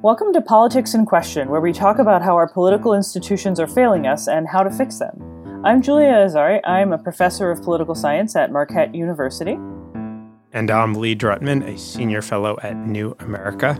Welcome 0.00 0.32
to 0.34 0.40
Politics 0.40 0.94
in 0.94 1.06
Question, 1.06 1.48
where 1.48 1.60
we 1.60 1.72
talk 1.72 1.98
about 1.98 2.22
how 2.22 2.36
our 2.36 2.48
political 2.48 2.94
institutions 2.94 3.58
are 3.58 3.66
failing 3.66 4.06
us 4.06 4.28
and 4.28 4.46
how 4.46 4.62
to 4.62 4.70
fix 4.70 5.00
them. 5.00 5.60
I'm 5.64 5.82
Julia 5.82 6.12
Azari. 6.12 6.60
I'm 6.64 6.92
a 6.92 6.98
professor 6.98 7.50
of 7.50 7.64
political 7.64 7.96
science 7.96 8.36
at 8.36 8.52
Marquette 8.52 8.94
University. 8.94 9.58
And 10.52 10.70
I'm 10.70 10.94
Lee 10.94 11.16
Drutman, 11.16 11.66
a 11.66 11.76
senior 11.76 12.22
fellow 12.22 12.56
at 12.62 12.76
New 12.76 13.16
America. 13.18 13.76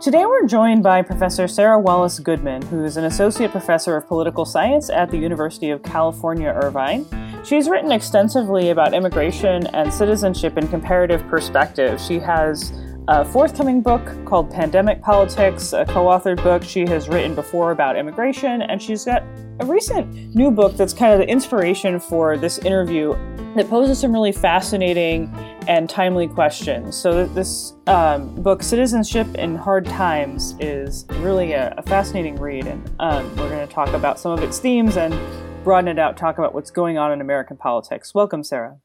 Today 0.00 0.24
we're 0.24 0.46
joined 0.46 0.84
by 0.84 1.02
Professor 1.02 1.48
Sarah 1.48 1.80
Wallace 1.80 2.20
Goodman, 2.20 2.62
who 2.62 2.84
is 2.84 2.96
an 2.96 3.04
associate 3.04 3.50
professor 3.50 3.96
of 3.96 4.06
political 4.06 4.44
science 4.44 4.88
at 4.88 5.10
the 5.10 5.18
University 5.18 5.70
of 5.70 5.82
California, 5.82 6.50
Irvine. 6.50 7.04
She's 7.44 7.68
written 7.68 7.90
extensively 7.90 8.70
about 8.70 8.94
immigration 8.94 9.66
and 9.74 9.92
citizenship 9.92 10.56
in 10.56 10.68
comparative 10.68 11.26
perspective. 11.26 12.00
She 12.00 12.20
has 12.20 12.70
a 13.08 13.24
forthcoming 13.24 13.80
book 13.80 14.02
called 14.26 14.50
Pandemic 14.50 15.00
Politics, 15.00 15.72
a 15.72 15.86
co 15.86 16.04
authored 16.04 16.42
book 16.42 16.62
she 16.62 16.86
has 16.86 17.08
written 17.08 17.34
before 17.34 17.70
about 17.70 17.96
immigration, 17.96 18.60
and 18.60 18.82
she's 18.82 19.06
got 19.06 19.22
a 19.60 19.66
recent 19.66 20.34
new 20.34 20.50
book 20.50 20.76
that's 20.76 20.92
kind 20.92 21.14
of 21.14 21.18
the 21.18 21.26
inspiration 21.26 21.98
for 21.98 22.36
this 22.36 22.58
interview 22.58 23.14
that 23.56 23.66
poses 23.70 23.98
some 23.98 24.12
really 24.12 24.30
fascinating 24.30 25.34
and 25.68 25.88
timely 25.88 26.28
questions. 26.28 26.94
So, 26.98 27.24
this 27.24 27.72
um, 27.86 28.34
book, 28.42 28.62
Citizenship 28.62 29.26
in 29.36 29.56
Hard 29.56 29.86
Times, 29.86 30.54
is 30.60 31.06
really 31.12 31.52
a, 31.52 31.74
a 31.78 31.82
fascinating 31.82 32.36
read, 32.36 32.66
and 32.66 32.90
um, 33.00 33.24
we're 33.36 33.48
going 33.48 33.66
to 33.66 33.72
talk 33.72 33.88
about 33.94 34.20
some 34.20 34.32
of 34.32 34.42
its 34.42 34.58
themes 34.58 34.98
and 34.98 35.18
broaden 35.64 35.88
it 35.88 35.98
out, 35.98 36.18
talk 36.18 36.36
about 36.36 36.52
what's 36.52 36.70
going 36.70 36.98
on 36.98 37.10
in 37.10 37.22
American 37.22 37.56
politics. 37.56 38.14
Welcome, 38.14 38.44
Sarah. 38.44 38.80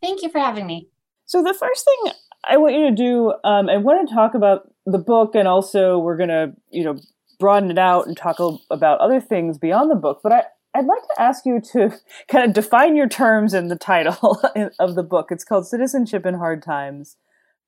Thank 0.00 0.22
you 0.22 0.28
for 0.28 0.38
having 0.38 0.68
me. 0.68 0.90
So, 1.24 1.42
the 1.42 1.54
first 1.54 1.84
thing 1.84 2.12
I 2.46 2.56
want 2.56 2.74
you 2.74 2.88
to 2.88 2.94
do, 2.94 3.32
um, 3.44 3.68
I 3.68 3.76
want 3.76 4.08
to 4.08 4.14
talk 4.14 4.34
about 4.34 4.72
the 4.86 4.98
book, 4.98 5.34
and 5.34 5.48
also 5.48 5.98
we're 5.98 6.16
going 6.16 6.28
to, 6.28 6.52
you 6.70 6.84
know, 6.84 6.98
broaden 7.38 7.70
it 7.70 7.78
out 7.78 8.06
and 8.06 8.16
talk 8.16 8.38
about 8.70 9.00
other 9.00 9.20
things 9.20 9.58
beyond 9.58 9.90
the 9.90 9.96
book. 9.96 10.20
But 10.22 10.32
I, 10.32 10.42
I'd 10.74 10.86
like 10.86 11.02
to 11.02 11.22
ask 11.22 11.44
you 11.46 11.60
to 11.72 11.98
kind 12.30 12.44
of 12.44 12.52
define 12.52 12.96
your 12.96 13.08
terms 13.08 13.54
in 13.54 13.68
the 13.68 13.76
title 13.76 14.40
of 14.78 14.94
the 14.94 15.02
book. 15.02 15.28
It's 15.30 15.44
called 15.44 15.66
Citizenship 15.66 16.26
in 16.26 16.34
Hard 16.34 16.62
Times. 16.62 17.16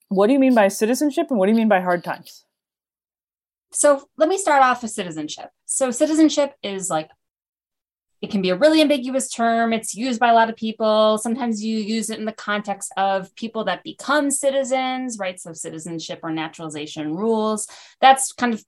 What 0.08 0.27
do 0.27 0.32
you 0.32 0.40
mean 0.40 0.54
by 0.54 0.68
citizenship, 0.68 1.28
and 1.30 1.38
what 1.38 1.46
do 1.46 1.52
you 1.52 1.58
mean 1.58 1.68
by 1.68 1.80
hard 1.80 2.02
times? 2.02 2.44
So 3.72 4.08
let 4.18 4.28
me 4.28 4.36
start 4.36 4.62
off 4.62 4.82
with 4.82 4.90
citizenship. 4.90 5.50
So 5.66 5.92
citizenship 5.92 6.55
is 6.62 6.90
like 6.90 7.08
it 8.20 8.30
can 8.30 8.42
be 8.42 8.50
a 8.50 8.56
really 8.56 8.82
ambiguous 8.82 9.30
term. 9.30 9.72
It's 9.72 9.94
used 9.94 10.20
by 10.20 10.28
a 10.28 10.34
lot 10.34 10.50
of 10.50 10.56
people. 10.56 11.16
Sometimes 11.18 11.64
you 11.64 11.78
use 11.78 12.10
it 12.10 12.18
in 12.18 12.27
the 12.27 12.32
context 12.32 12.92
of 12.96 13.34
people 13.34 13.64
that 13.64 13.82
become 13.82 14.30
citizens, 14.30 15.18
right? 15.18 15.40
So, 15.40 15.52
citizenship 15.52 16.20
or 16.22 16.30
naturalization 16.30 17.14
rules. 17.14 17.66
That's 18.00 18.32
kind 18.32 18.52
of 18.52 18.64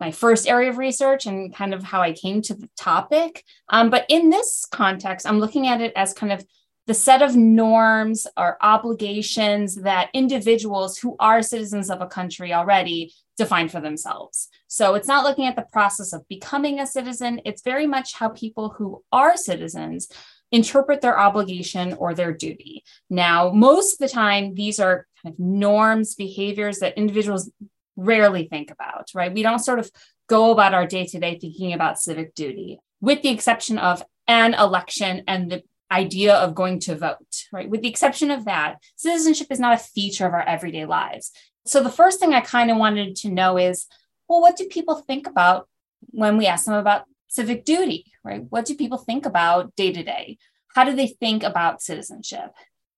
my 0.00 0.10
first 0.10 0.46
area 0.46 0.70
of 0.70 0.76
research 0.76 1.24
and 1.24 1.54
kind 1.54 1.72
of 1.72 1.82
how 1.82 2.02
I 2.02 2.12
came 2.12 2.42
to 2.42 2.54
the 2.54 2.68
topic. 2.76 3.42
Um, 3.68 3.88
but 3.88 4.04
in 4.08 4.28
this 4.28 4.66
context, 4.70 5.26
I'm 5.26 5.38
looking 5.38 5.66
at 5.66 5.80
it 5.80 5.92
as 5.96 6.12
kind 6.12 6.32
of 6.32 6.44
the 6.86 6.94
set 6.94 7.22
of 7.22 7.34
norms 7.34 8.26
or 8.36 8.58
obligations 8.60 9.76
that 9.76 10.10
individuals 10.12 10.98
who 10.98 11.16
are 11.18 11.42
citizens 11.42 11.88
of 11.88 12.02
a 12.02 12.06
country 12.06 12.52
already 12.52 13.14
define 13.36 13.68
for 13.68 13.80
themselves. 13.80 14.48
So 14.68 14.94
it's 14.94 15.08
not 15.08 15.24
looking 15.24 15.46
at 15.46 15.56
the 15.56 15.66
process 15.72 16.12
of 16.12 16.28
becoming 16.28 16.80
a 16.80 16.86
citizen, 16.86 17.40
it's 17.44 17.62
very 17.62 17.86
much 17.86 18.14
how 18.14 18.28
people 18.28 18.70
who 18.70 19.02
are 19.12 19.36
citizens 19.36 20.08
interpret 20.52 21.00
their 21.00 21.18
obligation 21.18 21.94
or 21.94 22.14
their 22.14 22.32
duty. 22.32 22.84
Now, 23.10 23.50
most 23.50 23.94
of 23.94 23.98
the 23.98 24.14
time, 24.14 24.54
these 24.54 24.78
are 24.78 25.06
kind 25.22 25.34
of 25.34 25.38
norms, 25.40 26.14
behaviors 26.14 26.78
that 26.78 26.96
individuals 26.96 27.50
rarely 27.96 28.46
think 28.46 28.70
about, 28.70 29.08
right? 29.14 29.32
We 29.32 29.42
don't 29.42 29.58
sort 29.58 29.78
of 29.80 29.90
go 30.28 30.52
about 30.52 30.74
our 30.74 30.86
day 30.86 31.06
to 31.06 31.18
day 31.18 31.38
thinking 31.38 31.72
about 31.72 31.98
civic 31.98 32.34
duty, 32.34 32.78
with 33.00 33.22
the 33.22 33.30
exception 33.30 33.78
of 33.78 34.02
an 34.26 34.54
election 34.54 35.24
and 35.26 35.50
the 35.50 35.62
idea 35.94 36.34
of 36.34 36.54
going 36.54 36.80
to 36.80 36.96
vote, 36.96 37.44
right? 37.52 37.68
With 37.68 37.82
the 37.82 37.88
exception 37.88 38.30
of 38.30 38.44
that, 38.46 38.76
citizenship 38.96 39.48
is 39.50 39.60
not 39.60 39.74
a 39.74 39.82
feature 39.82 40.26
of 40.26 40.34
our 40.34 40.42
everyday 40.42 40.84
lives. 40.84 41.30
So 41.66 41.82
the 41.82 41.90
first 41.90 42.20
thing 42.20 42.34
I 42.34 42.40
kind 42.40 42.70
of 42.70 42.76
wanted 42.76 43.16
to 43.16 43.30
know 43.30 43.56
is, 43.56 43.86
well, 44.28 44.40
what 44.40 44.56
do 44.56 44.66
people 44.66 44.96
think 44.96 45.26
about 45.26 45.68
when 46.10 46.36
we 46.36 46.46
ask 46.46 46.66
them 46.66 46.74
about 46.74 47.04
civic 47.28 47.64
duty, 47.64 48.12
right? 48.22 48.44
What 48.48 48.64
do 48.64 48.74
people 48.74 48.98
think 48.98 49.26
about 49.26 49.74
day 49.76 49.92
to 49.92 50.02
day? 50.02 50.38
How 50.74 50.84
do 50.84 50.94
they 50.94 51.06
think 51.06 51.42
about 51.42 51.82
citizenship? 51.82 52.52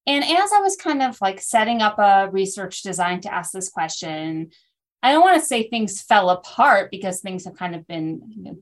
And 0.07 0.25
as 0.25 0.53
I 0.53 0.61
was 0.61 0.77
kind 0.77 1.03
of 1.03 1.21
like 1.21 1.41
setting 1.41 1.83
up 1.83 1.99
a 1.99 2.29
research 2.31 2.83
design 2.83 3.21
to 3.23 3.33
ask 3.33 3.53
this 3.53 3.69
question, 3.69 4.51
I 5.03 5.13
don't 5.13 5.23
want 5.23 5.41
to 5.41 5.47
say 5.47 5.69
things 5.69 6.03
fell 6.03 6.31
apart 6.31 6.91
because 6.91 7.21
things 7.21 7.45
have 7.45 7.57
kind 7.57 7.75
of 7.75 7.87
been, 7.87 8.23
you 8.29 8.43
know, 8.43 8.59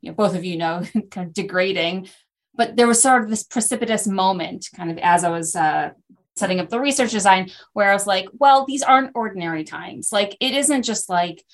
you 0.00 0.10
know 0.10 0.14
both 0.14 0.34
of 0.34 0.44
you 0.44 0.56
know, 0.56 0.82
kind 1.10 1.28
of 1.28 1.34
degrading 1.34 2.08
but 2.54 2.76
there 2.76 2.86
was 2.86 3.00
sort 3.00 3.22
of 3.22 3.30
this 3.30 3.42
precipitous 3.42 4.06
moment 4.06 4.68
kind 4.74 4.90
of 4.90 4.98
as 4.98 5.24
I 5.24 5.30
was 5.30 5.56
uh, 5.56 5.90
setting 6.36 6.60
up 6.60 6.68
the 6.68 6.80
research 6.80 7.10
design 7.10 7.50
where 7.72 7.90
I 7.90 7.94
was 7.94 8.06
like, 8.06 8.26
well, 8.32 8.64
these 8.66 8.82
aren't 8.82 9.12
ordinary 9.14 9.64
times. 9.64 10.10
Like, 10.12 10.36
it 10.40 10.54
isn't 10.54 10.82
just 10.82 11.08
like 11.08 11.44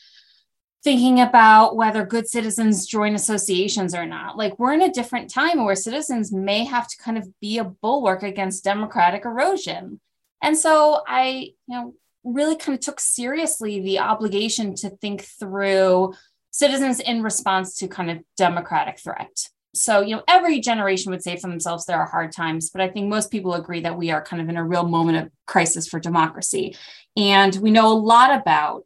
thinking 0.84 1.20
about 1.20 1.76
whether 1.76 2.06
good 2.06 2.28
citizens 2.28 2.86
join 2.86 3.14
associations 3.14 3.94
or 3.94 4.06
not. 4.06 4.36
Like, 4.36 4.58
we're 4.58 4.74
in 4.74 4.82
a 4.82 4.92
different 4.92 5.30
time 5.30 5.64
where 5.64 5.74
citizens 5.74 6.32
may 6.32 6.64
have 6.64 6.88
to 6.88 6.96
kind 6.96 7.18
of 7.18 7.28
be 7.40 7.58
a 7.58 7.64
bulwark 7.64 8.22
against 8.22 8.64
democratic 8.64 9.24
erosion. 9.24 10.00
And 10.42 10.56
so 10.56 11.02
I, 11.06 11.52
you 11.66 11.76
know, 11.76 11.94
really 12.22 12.56
kind 12.56 12.78
of 12.78 12.84
took 12.84 13.00
seriously 13.00 13.80
the 13.80 13.98
obligation 13.98 14.74
to 14.76 14.90
think 14.90 15.22
through 15.22 16.14
citizens 16.50 17.00
in 17.00 17.22
response 17.22 17.76
to 17.78 17.88
kind 17.88 18.10
of 18.10 18.18
democratic 18.36 18.98
threat 18.98 19.48
so 19.82 20.00
you 20.00 20.14
know 20.16 20.22
every 20.28 20.60
generation 20.60 21.10
would 21.10 21.22
say 21.22 21.36
for 21.36 21.48
themselves 21.48 21.86
there 21.86 21.98
are 21.98 22.06
hard 22.06 22.32
times 22.32 22.70
but 22.70 22.80
i 22.80 22.88
think 22.88 23.08
most 23.08 23.30
people 23.30 23.54
agree 23.54 23.80
that 23.80 23.96
we 23.96 24.10
are 24.10 24.22
kind 24.22 24.42
of 24.42 24.48
in 24.48 24.56
a 24.56 24.64
real 24.64 24.86
moment 24.86 25.18
of 25.18 25.30
crisis 25.48 25.88
for 25.88 25.98
democracy. 25.98 26.76
And 27.16 27.56
we 27.56 27.72
know 27.72 27.90
a 27.90 27.98
lot 27.98 28.38
about 28.38 28.84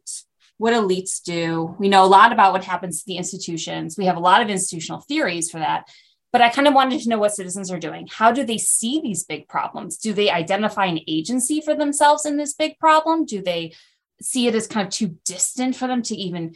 what 0.57 0.73
elites 0.73 1.21
do. 1.21 1.75
We 1.77 1.89
know 1.89 2.03
a 2.03 2.07
lot 2.07 2.31
about 2.31 2.53
what 2.53 2.63
happens 2.63 2.99
to 2.99 3.05
the 3.05 3.17
institutions. 3.17 3.97
We 3.97 4.05
have 4.05 4.17
a 4.17 4.21
lot 4.21 4.41
of 4.41 4.49
institutional 4.49 5.01
theories 5.01 5.51
for 5.51 5.59
that. 5.59 5.87
But 6.31 6.41
i 6.41 6.49
kind 6.49 6.67
of 6.67 6.73
wanted 6.73 6.99
to 7.01 7.09
know 7.09 7.19
what 7.19 7.35
citizens 7.35 7.69
are 7.69 7.77
doing. 7.77 8.07
How 8.11 8.31
do 8.31 8.43
they 8.43 8.57
see 8.57 8.99
these 8.99 9.23
big 9.23 9.47
problems? 9.47 9.97
Do 9.97 10.13
they 10.13 10.31
identify 10.31 10.85
an 10.85 11.01
agency 11.07 11.61
for 11.61 11.75
themselves 11.75 12.25
in 12.25 12.37
this 12.37 12.53
big 12.53 12.79
problem? 12.79 13.25
Do 13.25 13.43
they 13.43 13.73
see 14.19 14.47
it 14.47 14.55
as 14.55 14.65
kind 14.65 14.87
of 14.87 14.91
too 14.91 15.17
distant 15.25 15.75
for 15.75 15.87
them 15.87 16.01
to 16.03 16.15
even 16.15 16.55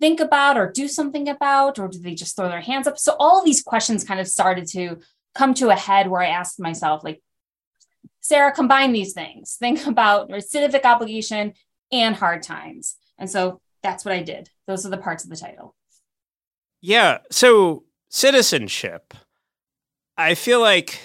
think 0.00 0.20
about 0.20 0.56
or 0.56 0.70
do 0.70 0.88
something 0.88 1.28
about, 1.28 1.78
or 1.78 1.88
do 1.88 1.98
they 1.98 2.14
just 2.14 2.36
throw 2.36 2.48
their 2.48 2.60
hands 2.60 2.86
up? 2.86 2.98
So 2.98 3.16
all 3.18 3.44
these 3.44 3.62
questions 3.62 4.04
kind 4.04 4.20
of 4.20 4.28
started 4.28 4.66
to 4.68 4.98
come 5.34 5.54
to 5.54 5.70
a 5.70 5.76
head 5.76 6.08
where 6.08 6.22
I 6.22 6.28
asked 6.28 6.60
myself, 6.60 7.04
like, 7.04 7.22
Sarah, 8.20 8.52
combine 8.52 8.92
these 8.92 9.12
things. 9.12 9.56
Think 9.58 9.86
about 9.86 10.30
civic 10.42 10.84
obligation 10.84 11.54
and 11.90 12.14
hard 12.14 12.42
times. 12.42 12.96
And 13.18 13.30
so 13.30 13.60
that's 13.82 14.04
what 14.04 14.14
I 14.14 14.22
did. 14.22 14.50
Those 14.66 14.84
are 14.84 14.90
the 14.90 14.98
parts 14.98 15.24
of 15.24 15.30
the 15.30 15.36
title. 15.36 15.74
Yeah. 16.80 17.18
So 17.30 17.84
citizenship. 18.08 19.14
I 20.16 20.34
feel 20.34 20.60
like 20.60 21.00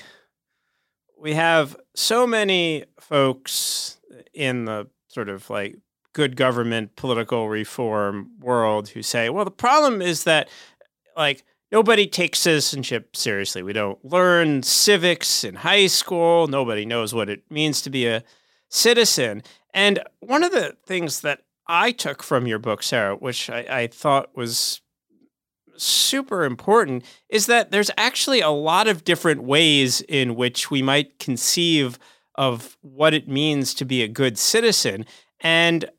we 1.18 1.34
have 1.34 1.78
so 1.96 2.28
many 2.28 2.86
folks 3.00 3.98
in 4.34 4.66
the 4.66 4.88
sort 5.08 5.30
of 5.30 5.50
like 5.50 5.78
good 6.14 6.36
government, 6.36 6.96
political 6.96 7.50
reform 7.50 8.32
world 8.40 8.90
who 8.90 9.02
say, 9.02 9.30
well, 9.30 9.46
the 9.46 9.52
problem 9.52 10.02
is 10.02 10.24
that, 10.24 10.48
like, 11.18 11.44
nobody 11.72 12.08
takes 12.08 12.40
citizenship 12.40 13.16
seriously. 13.16 13.64
We 13.64 13.74
don't 13.74 14.04
learn 14.06 14.64
civics 14.64 15.44
in 15.44 15.56
high 15.56 15.88
school. 15.88 16.48
Nobody 16.48 16.86
knows 16.86 17.14
what 17.14 17.30
it 17.30 17.44
means 17.50 17.82
to 17.82 17.90
be 17.90 18.08
a 18.08 18.24
citizen. 18.70 19.44
And 19.74 20.00
one 20.20 20.44
of 20.44 20.52
the 20.52 20.78
things 20.86 21.22
that 21.22 21.42
I 21.68 21.92
took 21.92 22.22
from 22.22 22.46
your 22.46 22.60
book, 22.60 22.84
Sarah, 22.84 23.16
which 23.16 23.50
I, 23.50 23.66
I 23.70 23.88
thought 23.88 24.36
was 24.36 24.82
super 25.76 26.44
important, 26.46 27.04
is 27.30 27.48
that 27.48 27.72
there's 27.72 27.90
actually 27.98 28.42
a 28.42 28.50
lot 28.50 28.88
of 28.88 29.04
different 29.04 29.44
ways 29.44 30.02
in 30.02 30.36
which 30.36 30.70
we 30.70 30.84
might 30.84 31.18
conceive 31.18 31.98
of 32.36 32.78
what 32.82 33.14
it 33.14 33.28
means 33.28 33.74
to 33.76 33.86
be 33.86 34.04
a 34.04 34.08
good 34.08 34.38
citizen 34.38 35.06
and 35.44 35.90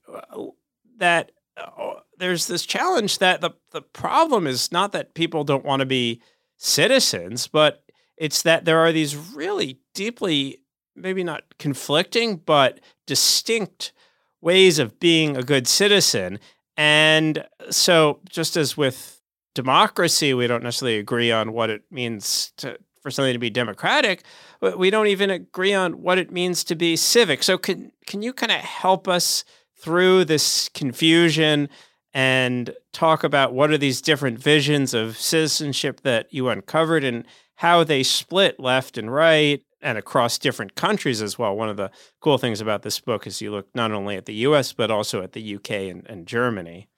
that 0.98 1.32
uh, 1.56 1.94
there's 2.18 2.46
this 2.46 2.66
challenge 2.66 3.18
that 3.18 3.40
the 3.40 3.50
the 3.70 3.82
problem 3.82 4.46
is 4.46 4.72
not 4.72 4.92
that 4.92 5.14
people 5.14 5.44
don't 5.44 5.64
want 5.64 5.80
to 5.80 5.86
be 5.86 6.20
citizens, 6.56 7.46
but 7.46 7.84
it's 8.16 8.42
that 8.42 8.64
there 8.64 8.78
are 8.78 8.92
these 8.92 9.16
really 9.16 9.78
deeply 9.94 10.60
maybe 10.96 11.24
not 11.24 11.42
conflicting 11.58 12.36
but 12.36 12.80
distinct 13.06 13.92
ways 14.40 14.78
of 14.78 15.00
being 15.00 15.36
a 15.36 15.42
good 15.42 15.66
citizen. 15.66 16.38
And 16.76 17.44
so 17.70 18.20
just 18.28 18.56
as 18.56 18.76
with 18.76 19.20
democracy, 19.54 20.34
we 20.34 20.46
don't 20.46 20.62
necessarily 20.62 20.98
agree 20.98 21.32
on 21.32 21.52
what 21.52 21.70
it 21.70 21.82
means 21.90 22.52
to 22.58 22.78
for 23.00 23.10
something 23.10 23.34
to 23.34 23.38
be 23.38 23.50
democratic, 23.50 24.22
but 24.60 24.78
we 24.78 24.88
don't 24.88 25.08
even 25.08 25.28
agree 25.28 25.74
on 25.74 26.00
what 26.00 26.16
it 26.16 26.32
means 26.32 26.64
to 26.64 26.74
be 26.74 26.96
civic. 26.96 27.42
So 27.42 27.58
can 27.58 27.92
can 28.06 28.22
you 28.22 28.32
kind 28.32 28.50
of 28.50 28.60
help 28.60 29.08
us 29.08 29.44
through 29.84 30.24
this 30.24 30.70
confusion 30.70 31.68
and 32.14 32.74
talk 32.94 33.22
about 33.22 33.52
what 33.52 33.70
are 33.70 33.76
these 33.76 34.00
different 34.00 34.38
visions 34.38 34.94
of 34.94 35.18
citizenship 35.18 36.00
that 36.00 36.32
you 36.32 36.48
uncovered 36.48 37.04
and 37.04 37.26
how 37.56 37.84
they 37.84 38.02
split 38.02 38.58
left 38.58 38.96
and 38.96 39.12
right 39.12 39.62
and 39.82 39.98
across 39.98 40.38
different 40.38 40.74
countries 40.74 41.20
as 41.20 41.38
well. 41.38 41.54
One 41.54 41.68
of 41.68 41.76
the 41.76 41.90
cool 42.20 42.38
things 42.38 42.62
about 42.62 42.80
this 42.80 42.98
book 42.98 43.26
is 43.26 43.42
you 43.42 43.50
look 43.50 43.68
not 43.74 43.92
only 43.92 44.16
at 44.16 44.24
the 44.24 44.34
US, 44.46 44.72
but 44.72 44.90
also 44.90 45.22
at 45.22 45.32
the 45.32 45.56
UK 45.56 45.70
and, 45.70 46.06
and 46.08 46.26
Germany. 46.26 46.88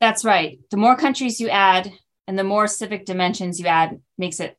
That's 0.00 0.24
right. 0.24 0.60
The 0.70 0.76
more 0.76 0.94
countries 0.94 1.40
you 1.40 1.48
add 1.48 1.92
and 2.28 2.38
the 2.38 2.44
more 2.44 2.68
civic 2.68 3.06
dimensions 3.06 3.58
you 3.58 3.66
add 3.66 4.00
makes 4.18 4.38
it 4.38 4.56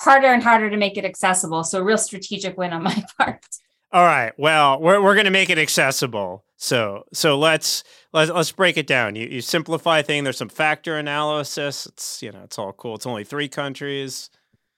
harder 0.00 0.28
and 0.28 0.42
harder 0.42 0.68
to 0.68 0.76
make 0.76 0.96
it 0.96 1.04
accessible. 1.04 1.62
So, 1.62 1.78
a 1.78 1.84
real 1.84 1.98
strategic 1.98 2.58
win 2.58 2.72
on 2.72 2.82
my 2.82 3.04
part. 3.18 3.44
All 3.92 4.04
right. 4.04 4.32
Well, 4.38 4.80
we're 4.80 5.02
we're 5.02 5.14
going 5.14 5.24
to 5.24 5.32
make 5.32 5.50
it 5.50 5.58
accessible. 5.58 6.44
So 6.56 7.04
so 7.12 7.38
let's 7.38 7.82
let's 8.12 8.30
let's 8.30 8.52
break 8.52 8.76
it 8.76 8.86
down. 8.86 9.16
You 9.16 9.26
you 9.26 9.40
simplify 9.40 10.02
thing. 10.02 10.22
There's 10.22 10.36
some 10.36 10.48
factor 10.48 10.96
analysis. 10.96 11.86
It's 11.86 12.22
you 12.22 12.30
know 12.30 12.42
it's 12.44 12.58
all 12.58 12.72
cool. 12.72 12.94
It's 12.94 13.06
only 13.06 13.24
three 13.24 13.48
countries. 13.48 14.30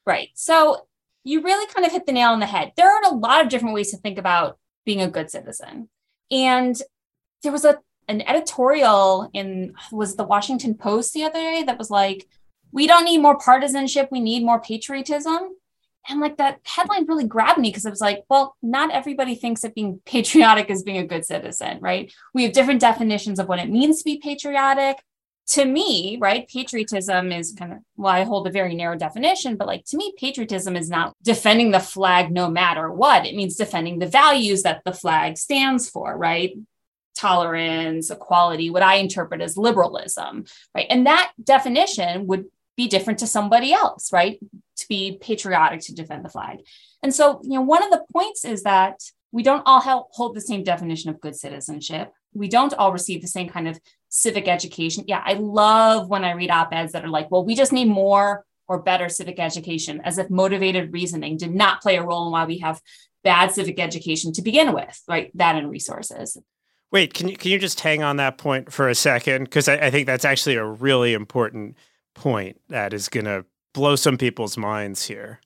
Right. 0.07 0.29
So 0.35 0.87
you 1.25 1.43
really 1.43 1.67
kind 1.73 1.85
of 1.85 1.93
hit 1.93 2.07
the 2.07 2.13
nail 2.13 2.31
on 2.31 2.41
the 2.41 2.47
head. 2.47 2.73
There 2.77 2.91
are 2.91 3.03
a 3.05 3.15
lot 3.15 3.43
of 3.43 3.51
different 3.51 3.75
ways 3.75 3.91
to 3.91 3.99
think 3.99 4.19
about 4.19 4.59
being 4.87 5.03
a 5.03 5.11
good 5.11 5.31
citizen, 5.31 5.89
and 6.31 6.81
there 7.43 7.53
was 7.53 7.65
a 7.65 7.81
an 8.09 8.23
editorial 8.23 9.29
in 9.35 9.75
was 9.91 10.17
the 10.17 10.25
Washington 10.25 10.75
Post 10.75 11.13
the 11.13 11.25
other 11.25 11.39
day 11.39 11.65
that 11.65 11.79
was 11.79 11.91
like, 11.91 12.27
"We 12.73 12.87
don't 12.87 13.05
need 13.05 13.19
more 13.19 13.37
partisanship. 13.37 14.09
We 14.11 14.21
need 14.21 14.43
more 14.43 14.61
patriotism." 14.61 15.57
And 16.09 16.21
like 16.21 16.37
that 16.39 16.61
headline 16.65 17.07
really 17.07 17.27
grabbed 17.27 17.59
me 17.59 17.69
because 17.69 17.87
it 17.87 17.91
was 17.91 18.01
like 18.01 18.25
well 18.29 18.57
not 18.63 18.91
everybody 18.91 19.35
thinks 19.35 19.61
that 19.61 19.75
being 19.75 20.01
patriotic 20.05 20.71
is 20.71 20.83
being 20.83 20.99
a 20.99 21.07
good 21.07 21.25
citizen 21.25 21.79
right? 21.81 22.13
We 22.35 22.45
have 22.45 22.53
different 22.53 22.81
definitions 22.81 23.39
of 23.39 23.49
what 23.49 23.59
it 23.59 23.71
means 23.71 23.99
to 23.99 24.05
be 24.05 24.19
patriotic. 24.19 24.97
To 25.49 25.65
me 25.65 26.19
right 26.21 26.49
patriotism 26.49 27.33
is 27.33 27.55
kind 27.59 27.73
of 27.73 27.79
well 27.97 28.13
i 28.13 28.25
hold 28.25 28.47
a 28.47 28.51
very 28.51 28.75
narrow 28.75 28.97
definition 28.97 29.57
but 29.57 29.67
like 29.67 29.85
to 29.87 29.97
me 29.97 30.15
patriotism 30.17 30.77
is 30.77 30.89
not 30.89 31.15
defending 31.23 31.73
the 31.73 31.81
flag 31.81 32.31
no 32.31 32.49
matter 32.49 32.91
what. 32.91 33.27
It 33.27 33.35
means 33.35 33.57
defending 33.57 33.99
the 33.99 34.07
values 34.07 34.63
that 34.63 34.83
the 34.85 34.93
flag 34.93 35.37
stands 35.37 35.91
for 35.91 36.17
right? 36.17 36.57
Tolerance 37.17 38.11
equality 38.11 38.71
what 38.71 38.83
i 38.83 38.95
interpret 38.95 39.41
as 39.41 39.57
liberalism 39.57 40.45
right? 40.75 40.87
And 40.89 41.07
that 41.07 41.33
definition 41.43 42.27
would 42.29 42.47
be 42.77 42.89
different 42.89 43.19
to 43.19 43.27
somebody 43.27 43.73
else, 43.73 44.13
right? 44.13 44.41
To 44.83 44.89
be 44.89 45.19
patriotic 45.21 45.81
to 45.83 45.95
defend 45.95 46.25
the 46.25 46.29
flag. 46.29 46.59
And 47.03 47.15
so, 47.15 47.41
you 47.45 47.55
know, 47.55 47.63
one 47.63 47.85
of 47.85 47.91
the 47.91 48.05
points 48.13 48.45
is 48.45 48.65
that 48.65 49.01
we 49.31 49.43
don't 49.43 49.63
all 49.65 49.81
hold 50.13 50.35
the 50.35 50.41
same 50.41 50.65
definition 50.65 51.09
of 51.11 51.21
good 51.21 51.37
citizenship. 51.37 52.13
We 52.35 52.49
don't 52.49 52.75
all 52.75 52.93
receive 52.93 53.23
the 53.23 53.29
same 53.29 53.49
kind 53.49 53.69
of 53.69 53.79
civic 54.09 54.49
education. 54.49 55.05
Yeah, 55.07 55.23
I 55.25 55.35
love 55.35 56.09
when 56.09 56.25
I 56.25 56.33
read 56.33 56.51
op 56.51 56.73
eds 56.73 56.93
that 56.93 57.05
are 57.05 57.09
like, 57.09 57.31
well, 57.31 57.45
we 57.45 57.55
just 57.55 57.73
need 57.73 57.89
more 57.89 58.45
or 58.67 58.83
better 58.83 59.09
civic 59.09 59.39
education, 59.39 60.01
as 60.05 60.19
if 60.19 60.31
motivated 60.31 60.93
reasoning 60.93 61.37
did 61.37 61.55
not 61.55 61.81
play 61.81 61.97
a 61.97 62.03
role 62.03 62.27
in 62.27 62.33
why 62.33 62.45
we 62.45 62.59
have 62.59 62.81
bad 63.23 63.53
civic 63.53 63.79
education 63.79 64.33
to 64.33 64.43
begin 64.43 64.73
with, 64.73 65.01
right? 65.07 65.31
That 65.35 65.57
and 65.57 65.71
resources. 65.71 66.37
Wait, 66.91 67.15
can 67.15 67.29
you 67.29 67.37
can 67.37 67.51
you 67.53 67.59
just 67.59 67.81
hang 67.81 68.03
on 68.03 68.17
that 68.17 68.37
point 68.37 68.73
for 68.73 68.89
a 68.89 68.95
second? 68.95 69.45
Because 69.45 69.69
I, 69.69 69.77
I 69.77 69.91
think 69.91 70.07
that's 70.07 70.25
actually 70.25 70.57
a 70.57 70.65
really 70.65 71.15
important 71.15 71.77
point 72.15 72.61
that 72.69 72.93
is 72.93 73.09
going 73.09 73.27
to 73.27 73.45
blow 73.73 73.97
some 73.97 74.19
people's 74.19 74.57
minds 74.57 75.07
here. 75.07 75.41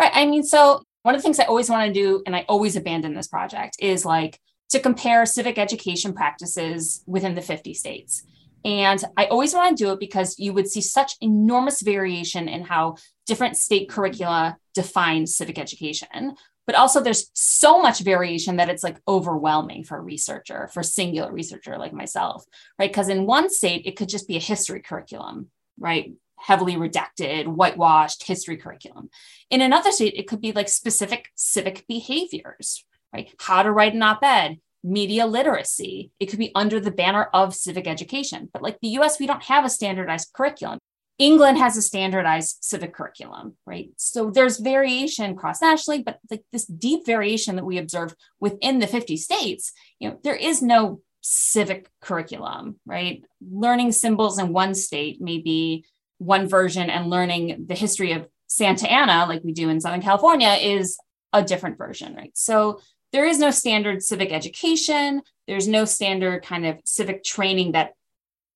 Right. 0.00 0.12
I 0.14 0.26
mean, 0.26 0.42
so 0.42 0.82
one 1.02 1.14
of 1.14 1.20
the 1.20 1.22
things 1.22 1.38
I 1.38 1.44
always 1.44 1.68
want 1.68 1.86
to 1.86 1.92
do, 1.92 2.22
and 2.26 2.34
I 2.34 2.44
always 2.48 2.76
abandon 2.76 3.14
this 3.14 3.28
project, 3.28 3.76
is 3.80 4.04
like 4.04 4.38
to 4.70 4.80
compare 4.80 5.26
civic 5.26 5.58
education 5.58 6.12
practices 6.12 7.02
within 7.06 7.34
the 7.34 7.42
50 7.42 7.74
states. 7.74 8.22
And 8.64 9.02
I 9.16 9.26
always 9.26 9.54
want 9.54 9.76
to 9.76 9.84
do 9.84 9.92
it 9.92 10.00
because 10.00 10.38
you 10.38 10.52
would 10.52 10.68
see 10.68 10.80
such 10.80 11.16
enormous 11.20 11.82
variation 11.82 12.48
in 12.48 12.62
how 12.62 12.96
different 13.26 13.56
state 13.56 13.88
curricula 13.88 14.56
define 14.74 15.26
civic 15.26 15.58
education. 15.58 16.36
But 16.64 16.76
also, 16.76 17.00
there's 17.00 17.28
so 17.34 17.82
much 17.82 18.00
variation 18.00 18.56
that 18.56 18.68
it's 18.68 18.84
like 18.84 19.00
overwhelming 19.08 19.82
for 19.82 19.98
a 19.98 20.02
researcher, 20.02 20.70
for 20.72 20.80
a 20.80 20.84
singular 20.84 21.32
researcher 21.32 21.76
like 21.76 21.92
myself, 21.92 22.44
right? 22.78 22.88
Because 22.88 23.08
in 23.08 23.26
one 23.26 23.50
state, 23.50 23.82
it 23.84 23.96
could 23.96 24.08
just 24.08 24.28
be 24.28 24.36
a 24.36 24.40
history 24.40 24.80
curriculum 24.80 25.50
right? 25.78 26.12
Heavily 26.42 26.74
redacted, 26.74 27.46
whitewashed 27.46 28.26
history 28.26 28.56
curriculum. 28.56 29.10
In 29.50 29.60
another 29.60 29.92
state, 29.92 30.14
it 30.16 30.26
could 30.28 30.40
be 30.40 30.52
like 30.52 30.68
specific 30.68 31.30
civic 31.34 31.86
behaviors, 31.88 32.84
right? 33.12 33.32
How 33.38 33.62
to 33.62 33.70
write 33.70 33.94
an 33.94 34.02
op 34.02 34.22
ed, 34.22 34.58
media 34.82 35.26
literacy. 35.26 36.10
It 36.18 36.26
could 36.26 36.38
be 36.38 36.52
under 36.54 36.80
the 36.80 36.90
banner 36.90 37.28
of 37.32 37.54
civic 37.54 37.86
education. 37.86 38.48
But 38.52 38.62
like 38.62 38.78
the 38.80 38.88
US, 38.98 39.20
we 39.20 39.26
don't 39.26 39.44
have 39.44 39.64
a 39.64 39.70
standardized 39.70 40.32
curriculum. 40.34 40.78
England 41.18 41.58
has 41.58 41.76
a 41.76 41.82
standardized 41.82 42.58
civic 42.62 42.94
curriculum, 42.94 43.54
right? 43.66 43.90
So 43.96 44.30
there's 44.30 44.58
variation 44.58 45.36
cross 45.36 45.62
nationally, 45.62 46.02
but 46.02 46.18
like 46.30 46.42
this 46.50 46.64
deep 46.64 47.06
variation 47.06 47.56
that 47.56 47.64
we 47.64 47.78
observe 47.78 48.16
within 48.40 48.80
the 48.80 48.86
50 48.86 49.16
states, 49.16 49.72
you 50.00 50.08
know, 50.08 50.18
there 50.24 50.34
is 50.34 50.62
no 50.62 51.00
civic 51.20 51.88
curriculum, 52.00 52.80
right? 52.86 53.22
Learning 53.40 53.92
symbols 53.92 54.38
in 54.38 54.52
one 54.52 54.74
state 54.74 55.20
may 55.20 55.38
be 55.38 55.84
one 56.22 56.48
version, 56.48 56.90
and 56.90 57.10
learning 57.10 57.66
the 57.68 57.74
history 57.74 58.12
of 58.12 58.26
Santa 58.46 58.90
Ana, 58.90 59.26
like 59.26 59.42
we 59.42 59.52
do 59.52 59.68
in 59.68 59.80
Southern 59.80 60.02
California, 60.02 60.50
is 60.60 60.98
a 61.32 61.42
different 61.42 61.78
version, 61.78 62.14
right? 62.14 62.32
So 62.34 62.80
there 63.12 63.26
is 63.26 63.38
no 63.38 63.50
standard 63.50 64.02
civic 64.02 64.32
education. 64.32 65.22
There's 65.46 65.68
no 65.68 65.84
standard 65.84 66.44
kind 66.44 66.66
of 66.66 66.80
civic 66.84 67.24
training 67.24 67.72
that 67.72 67.92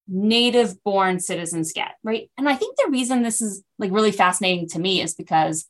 native 0.08 0.82
born 0.84 1.18
citizens 1.18 1.72
get, 1.72 1.96
right? 2.02 2.30
And 2.38 2.48
I 2.48 2.54
think 2.54 2.76
the 2.76 2.90
reason 2.90 3.22
this 3.22 3.40
is 3.40 3.62
like 3.78 3.90
really 3.90 4.12
fascinating 4.12 4.68
to 4.68 4.78
me 4.78 5.02
is 5.02 5.14
because 5.14 5.66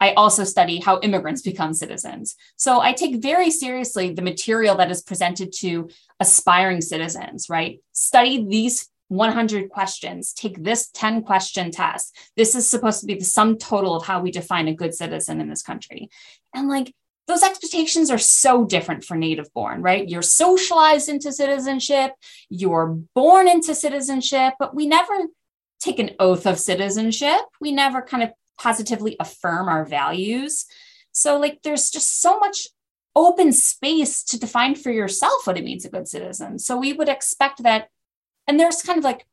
I 0.00 0.12
also 0.12 0.44
study 0.44 0.78
how 0.78 1.00
immigrants 1.00 1.42
become 1.42 1.74
citizens. 1.74 2.36
So 2.56 2.80
I 2.80 2.92
take 2.92 3.20
very 3.20 3.50
seriously 3.50 4.12
the 4.12 4.22
material 4.22 4.76
that 4.76 4.90
is 4.90 5.02
presented 5.02 5.52
to 5.58 5.88
aspiring 6.20 6.80
citizens, 6.80 7.48
right? 7.48 7.80
Study 7.92 8.46
these 8.48 8.88
100 9.08 9.70
questions, 9.70 10.32
take 10.32 10.62
this 10.62 10.90
10 10.94 11.22
question 11.22 11.70
test. 11.70 12.16
This 12.36 12.54
is 12.54 12.68
supposed 12.68 13.00
to 13.00 13.06
be 13.06 13.14
the 13.14 13.24
sum 13.24 13.58
total 13.58 13.96
of 13.96 14.06
how 14.06 14.20
we 14.20 14.30
define 14.30 14.68
a 14.68 14.74
good 14.74 14.94
citizen 14.94 15.40
in 15.40 15.48
this 15.48 15.62
country. 15.62 16.10
And 16.54 16.68
like, 16.68 16.94
those 17.26 17.42
expectations 17.42 18.10
are 18.10 18.18
so 18.18 18.64
different 18.64 19.04
for 19.04 19.14
native 19.14 19.52
born, 19.52 19.82
right? 19.82 20.08
You're 20.08 20.22
socialized 20.22 21.10
into 21.10 21.30
citizenship, 21.30 22.12
you're 22.48 22.98
born 23.14 23.48
into 23.48 23.74
citizenship, 23.74 24.54
but 24.58 24.74
we 24.74 24.86
never 24.86 25.14
take 25.80 25.98
an 25.98 26.10
oath 26.18 26.46
of 26.46 26.58
citizenship. 26.58 27.40
We 27.60 27.72
never 27.72 28.02
kind 28.02 28.22
of 28.22 28.30
positively 28.58 29.16
affirm 29.20 29.68
our 29.68 29.84
values. 29.84 30.66
So, 31.12 31.38
like, 31.38 31.60
there's 31.62 31.90
just 31.90 32.20
so 32.20 32.38
much 32.38 32.68
open 33.14 33.52
space 33.52 34.22
to 34.24 34.38
define 34.38 34.74
for 34.74 34.90
yourself 34.90 35.46
what 35.46 35.58
it 35.58 35.64
means 35.64 35.84
a 35.84 35.90
good 35.90 36.08
citizen. 36.08 36.58
So, 36.58 36.76
we 36.76 36.92
would 36.92 37.08
expect 37.08 37.62
that. 37.62 37.88
And 38.48 38.58
there's 38.58 38.82
kind 38.82 38.98
of 38.98 39.04
like 39.04 39.26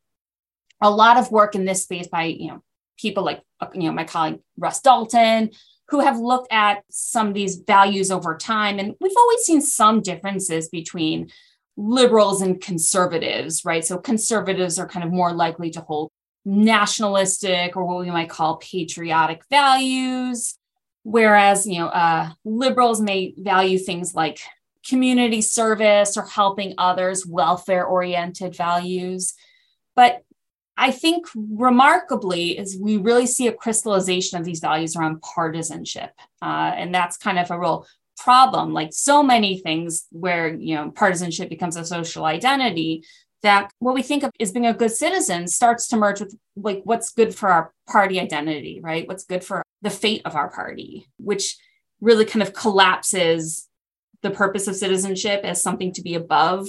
a 0.81 0.91
lot 0.91 1.17
of 1.17 1.31
work 1.31 1.55
in 1.55 1.65
this 1.65 1.83
space 1.83 2.07
by, 2.07 2.25
you 2.25 2.49
know, 2.49 2.63
people 2.99 3.23
like, 3.23 3.41
you 3.73 3.83
know, 3.83 3.91
my 3.91 4.03
colleague 4.03 4.41
Russ 4.57 4.81
Dalton, 4.81 5.51
who 5.89 6.01
have 6.01 6.19
looked 6.19 6.51
at 6.51 6.83
some 6.89 7.29
of 7.29 7.33
these 7.33 7.55
values 7.55 8.11
over 8.11 8.37
time. 8.37 8.77
And 8.77 8.95
we've 8.99 9.17
always 9.17 9.41
seen 9.41 9.61
some 9.61 10.01
differences 10.01 10.69
between 10.69 11.31
liberals 11.77 12.41
and 12.41 12.61
conservatives, 12.61 13.65
right? 13.65 13.83
So 13.83 13.97
conservatives 13.97 14.77
are 14.77 14.87
kind 14.87 15.05
of 15.05 15.11
more 15.11 15.33
likely 15.33 15.71
to 15.71 15.81
hold 15.81 16.11
nationalistic 16.45 17.75
or 17.75 17.85
what 17.85 17.99
we 17.99 18.11
might 18.11 18.29
call 18.29 18.57
patriotic 18.57 19.41
values 19.49 20.57
whereas 21.05 21.67
you 21.67 21.79
know 21.79 21.87
uh, 21.87 22.29
liberals 22.43 22.99
may 22.99 23.33
value 23.37 23.77
things 23.77 24.13
like 24.13 24.39
community 24.87 25.41
service 25.41 26.17
or 26.17 26.23
helping 26.23 26.73
others 26.77 27.25
welfare 27.25 27.85
oriented 27.85 28.55
values 28.55 29.33
but 29.95 30.23
i 30.77 30.91
think 30.91 31.25
remarkably 31.35 32.57
is 32.57 32.77
we 32.79 32.97
really 32.97 33.25
see 33.25 33.47
a 33.47 33.53
crystallization 33.53 34.37
of 34.37 34.45
these 34.45 34.59
values 34.59 34.95
around 34.95 35.21
partisanship 35.21 36.11
uh, 36.41 36.71
and 36.75 36.93
that's 36.93 37.17
kind 37.17 37.39
of 37.39 37.49
a 37.51 37.59
real 37.59 37.85
problem 38.17 38.73
like 38.73 38.93
so 38.93 39.21
many 39.21 39.57
things 39.57 40.07
where 40.11 40.53
you 40.53 40.73
know 40.75 40.89
partisanship 40.91 41.49
becomes 41.49 41.75
a 41.75 41.83
social 41.83 42.23
identity 42.25 43.03
that 43.45 43.71
what 43.77 43.93
we 43.93 44.01
think 44.01 44.23
of 44.23 44.31
as 44.39 44.51
being 44.51 44.65
a 44.65 44.73
good 44.73 44.91
citizen 44.91 45.47
starts 45.47 45.87
to 45.87 45.95
merge 45.95 46.19
with 46.19 46.35
like 46.55 46.81
what's 46.83 47.11
good 47.11 47.35
for 47.35 47.47
our 47.49 47.71
party 47.87 48.19
identity, 48.19 48.79
right? 48.81 49.07
What's 49.07 49.23
good 49.23 49.43
for 49.43 49.61
the 49.83 49.91
fate 49.91 50.23
of 50.25 50.35
our 50.35 50.49
party, 50.49 51.07
which 51.17 51.55
really 52.01 52.25
kind 52.25 52.41
of 52.41 52.53
collapses 52.53 53.67
the 54.25 54.31
purpose 54.31 54.67
of 54.67 54.75
citizenship 54.75 55.41
as 55.43 55.61
something 55.61 55.93
to 55.93 56.01
be 56.01 56.15
above 56.15 56.67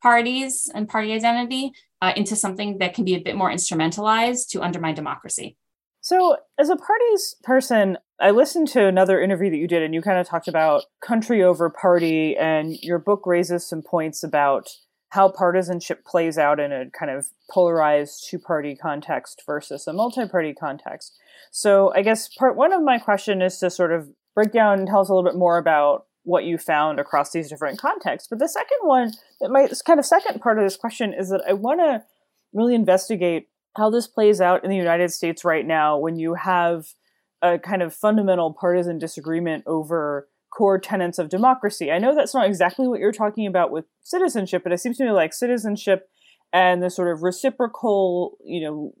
parties 0.00 0.70
and 0.72 0.88
party 0.88 1.12
identity 1.12 1.72
uh, 2.00 2.12
into 2.16 2.36
something 2.36 2.78
that 2.78 2.94
can 2.94 3.04
be 3.04 3.14
a 3.14 3.20
bit 3.20 3.36
more 3.36 3.50
instrumentalized 3.50 4.48
to 4.50 4.62
undermine 4.62 4.94
democracy. 4.94 5.56
So, 6.00 6.36
as 6.58 6.68
a 6.68 6.76
parties 6.76 7.36
person, 7.42 7.98
I 8.20 8.30
listened 8.30 8.68
to 8.68 8.86
another 8.86 9.20
interview 9.20 9.50
that 9.50 9.56
you 9.56 9.68
did, 9.68 9.82
and 9.82 9.94
you 9.94 10.02
kind 10.02 10.18
of 10.18 10.26
talked 10.26 10.48
about 10.48 10.84
country 11.00 11.42
over 11.42 11.70
party, 11.70 12.36
and 12.36 12.76
your 12.82 12.98
book 12.98 13.22
raises 13.26 13.68
some 13.68 13.82
points 13.82 14.22
about 14.24 14.68
how 15.10 15.28
partisanship 15.28 16.04
plays 16.04 16.38
out 16.38 16.58
in 16.58 16.72
a 16.72 16.90
kind 16.90 17.10
of 17.10 17.26
polarized 17.50 18.26
two 18.28 18.38
party 18.38 18.74
context 18.74 19.42
versus 19.46 19.86
a 19.86 19.92
multi 19.92 20.26
party 20.26 20.54
context. 20.54 21.16
So, 21.50 21.92
I 21.94 22.02
guess 22.02 22.28
part 22.28 22.56
one 22.56 22.72
of 22.72 22.82
my 22.82 22.98
question 22.98 23.42
is 23.42 23.58
to 23.58 23.70
sort 23.70 23.92
of 23.92 24.08
break 24.34 24.52
down 24.52 24.80
and 24.80 24.88
tell 24.88 25.00
us 25.00 25.08
a 25.08 25.14
little 25.14 25.28
bit 25.28 25.38
more 25.38 25.58
about 25.58 26.06
what 26.24 26.44
you 26.44 26.58
found 26.58 27.00
across 27.00 27.32
these 27.32 27.48
different 27.48 27.80
contexts. 27.80 28.28
But 28.28 28.38
the 28.38 28.48
second 28.48 28.78
one, 28.82 29.12
my 29.40 29.68
kind 29.84 29.98
of 29.98 30.06
second 30.06 30.40
part 30.40 30.58
of 30.58 30.64
this 30.64 30.76
question 30.76 31.12
is 31.12 31.30
that 31.30 31.42
I 31.48 31.52
want 31.52 31.80
to 31.80 32.04
really 32.52 32.74
investigate 32.74 33.48
how 33.76 33.90
this 33.90 34.06
plays 34.06 34.40
out 34.40 34.64
in 34.64 34.70
the 34.70 34.76
United 34.76 35.10
States 35.12 35.44
right 35.44 35.66
now 35.66 35.98
when 35.98 36.16
you 36.16 36.34
have 36.34 36.86
a 37.40 37.58
kind 37.58 37.82
of 37.82 37.94
fundamental 37.94 38.52
partisan 38.58 38.98
disagreement 38.98 39.64
over 39.66 40.28
core 40.52 40.78
tenets 40.78 41.18
of 41.18 41.28
democracy. 41.28 41.90
I 41.90 41.98
know 41.98 42.14
that's 42.14 42.34
not 42.34 42.46
exactly 42.46 42.86
what 42.86 43.00
you're 43.00 43.10
talking 43.10 43.46
about 43.46 43.70
with 43.70 43.86
citizenship, 44.02 44.62
but 44.62 44.72
it 44.72 44.78
seems 44.78 44.98
to 44.98 45.04
me 45.04 45.10
like 45.10 45.32
citizenship 45.32 46.08
and 46.52 46.82
the 46.82 46.90
sort 46.90 47.10
of 47.10 47.22
reciprocal, 47.22 48.36
you 48.44 48.62
know, 48.62 48.92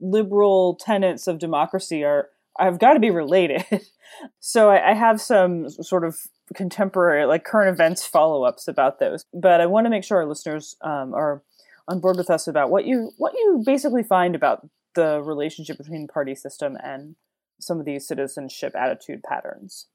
liberal 0.00 0.78
tenets 0.80 1.26
of 1.26 1.38
democracy 1.38 2.04
are 2.04 2.28
have 2.64 2.78
got 2.78 2.94
to 2.94 3.00
be 3.00 3.10
related. 3.10 3.64
so 4.40 4.70
I, 4.70 4.90
I, 4.90 4.94
have 4.94 5.20
some 5.20 5.68
sort 5.68 6.04
of 6.04 6.18
contemporary, 6.54 7.24
like 7.26 7.44
current 7.44 7.72
events 7.72 8.06
follow 8.06 8.44
ups 8.44 8.68
about 8.68 8.98
those, 8.98 9.24
but 9.32 9.60
I 9.60 9.66
want 9.66 9.86
to 9.86 9.90
make 9.90 10.04
sure 10.04 10.18
our 10.18 10.26
listeners 10.26 10.76
um, 10.82 11.14
are 11.14 11.42
on 11.88 12.00
board 12.00 12.16
with 12.16 12.30
us 12.30 12.46
about 12.46 12.70
what 12.70 12.84
you 12.86 13.12
what 13.16 13.34
you 13.34 13.62
basically 13.64 14.02
find 14.02 14.34
about 14.34 14.68
the 14.94 15.22
relationship 15.22 15.78
between 15.78 16.08
party 16.08 16.34
system 16.34 16.76
and 16.82 17.16
some 17.60 17.78
of 17.78 17.86
these 17.86 18.06
citizenship 18.06 18.74
attitude 18.76 19.22
patterns. 19.22 19.86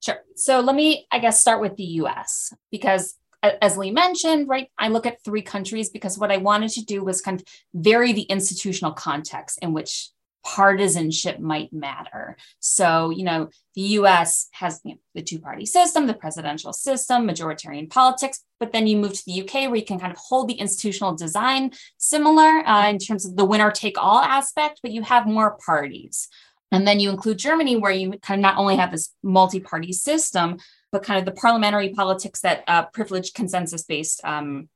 Sure. 0.00 0.16
So 0.34 0.60
let 0.60 0.74
me, 0.74 1.06
I 1.12 1.18
guess, 1.18 1.40
start 1.40 1.60
with 1.60 1.76
the 1.76 1.84
US 1.84 2.52
because 2.70 3.16
as 3.42 3.78
Lee 3.78 3.90
mentioned, 3.90 4.48
right, 4.48 4.68
I 4.78 4.88
look 4.88 5.06
at 5.06 5.24
three 5.24 5.42
countries 5.42 5.88
because 5.88 6.18
what 6.18 6.30
I 6.30 6.36
wanted 6.36 6.70
to 6.72 6.84
do 6.84 7.02
was 7.02 7.20
kind 7.20 7.40
of 7.40 7.46
vary 7.74 8.12
the 8.12 8.22
institutional 8.22 8.92
context 8.92 9.58
in 9.62 9.72
which 9.72 10.10
partisanship 10.44 11.38
might 11.38 11.72
matter. 11.72 12.36
So, 12.58 13.10
you 13.10 13.24
know, 13.24 13.50
the 13.74 13.82
US 13.82 14.48
has 14.52 14.80
you 14.84 14.92
know, 14.92 15.00
the 15.14 15.22
two 15.22 15.38
party 15.38 15.66
system, 15.66 16.06
the 16.06 16.14
presidential 16.14 16.72
system, 16.72 17.28
majoritarian 17.28 17.90
politics, 17.90 18.44
but 18.58 18.72
then 18.72 18.86
you 18.86 18.96
move 18.96 19.14
to 19.14 19.24
the 19.26 19.42
UK 19.42 19.54
where 19.68 19.76
you 19.76 19.84
can 19.84 20.00
kind 20.00 20.12
of 20.12 20.18
hold 20.18 20.48
the 20.48 20.54
institutional 20.54 21.14
design 21.14 21.72
similar 21.98 22.66
uh, 22.66 22.88
in 22.88 22.98
terms 22.98 23.26
of 23.26 23.36
the 23.36 23.44
winner 23.44 23.70
take 23.70 23.96
all 23.98 24.20
aspect, 24.20 24.80
but 24.82 24.92
you 24.92 25.02
have 25.02 25.26
more 25.26 25.58
parties. 25.64 26.28
And 26.72 26.86
then 26.86 27.00
you 27.00 27.10
include 27.10 27.38
Germany, 27.38 27.76
where 27.76 27.90
you 27.90 28.12
kind 28.22 28.38
of 28.38 28.42
not 28.42 28.56
only 28.56 28.76
have 28.76 28.92
this 28.92 29.12
multi 29.22 29.60
party 29.60 29.92
system, 29.92 30.58
but 30.92 31.02
kind 31.02 31.18
of 31.18 31.24
the 31.24 31.38
parliamentary 31.38 31.90
politics 31.90 32.40
that 32.40 32.64
uh, 32.68 32.84
privileged 32.86 33.34
consensus 33.34 33.82
based 33.82 34.20
um, 34.24 34.68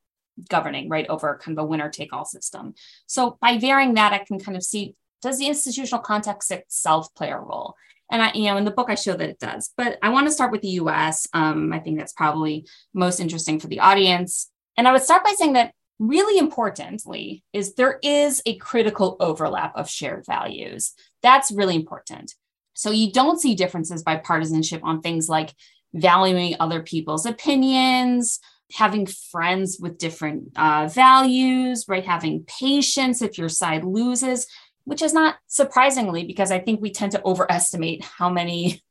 governing, 0.48 0.88
right, 0.88 1.06
over 1.08 1.38
kind 1.42 1.56
of 1.56 1.64
a 1.64 1.66
winner 1.66 1.88
take 1.88 2.12
all 2.12 2.24
system. 2.24 2.74
So 3.06 3.38
by 3.40 3.58
varying 3.58 3.94
that, 3.94 4.12
I 4.12 4.18
can 4.18 4.38
kind 4.38 4.56
of 4.56 4.64
see 4.64 4.96
does 5.22 5.38
the 5.38 5.46
institutional 5.46 6.00
context 6.00 6.50
itself 6.50 7.14
play 7.14 7.30
a 7.30 7.38
role? 7.38 7.74
And 8.10 8.22
I, 8.22 8.32
you 8.34 8.44
know, 8.44 8.56
in 8.56 8.64
the 8.64 8.70
book, 8.70 8.90
I 8.90 8.94
show 8.94 9.14
that 9.14 9.28
it 9.28 9.38
does. 9.38 9.72
But 9.76 9.98
I 10.02 10.10
want 10.10 10.26
to 10.26 10.32
start 10.32 10.52
with 10.52 10.62
the 10.62 10.68
US. 10.80 11.26
Um, 11.32 11.72
I 11.72 11.78
think 11.78 11.98
that's 11.98 12.12
probably 12.12 12.66
most 12.92 13.20
interesting 13.20 13.58
for 13.58 13.66
the 13.66 13.80
audience. 13.80 14.50
And 14.76 14.86
I 14.86 14.92
would 14.92 15.02
start 15.02 15.24
by 15.24 15.34
saying 15.36 15.54
that 15.54 15.72
really 15.98 16.38
importantly 16.38 17.44
is 17.52 17.74
there 17.74 17.98
is 18.02 18.42
a 18.46 18.56
critical 18.56 19.16
overlap 19.20 19.72
of 19.76 19.88
shared 19.88 20.26
values. 20.26 20.92
That's 21.22 21.52
really 21.52 21.76
important. 21.76 22.34
So 22.74 22.90
you 22.90 23.12
don't 23.12 23.40
see 23.40 23.54
differences 23.54 24.02
by 24.02 24.16
partisanship 24.16 24.82
on 24.84 25.00
things 25.00 25.28
like 25.28 25.54
valuing 25.94 26.56
other 26.58 26.82
people's 26.82 27.24
opinions, 27.24 28.40
having 28.72 29.06
friends 29.06 29.78
with 29.80 29.98
different 29.98 30.48
uh, 30.56 30.88
values, 30.88 31.84
right? 31.86 32.04
Having 32.04 32.44
patience 32.44 33.22
if 33.22 33.38
your 33.38 33.48
side 33.48 33.84
loses, 33.84 34.46
which 34.84 35.02
is 35.02 35.12
not 35.12 35.36
surprisingly 35.46 36.24
because 36.24 36.50
I 36.50 36.58
think 36.58 36.80
we 36.80 36.90
tend 36.90 37.12
to 37.12 37.24
overestimate 37.24 38.04
how 38.04 38.30
many 38.30 38.82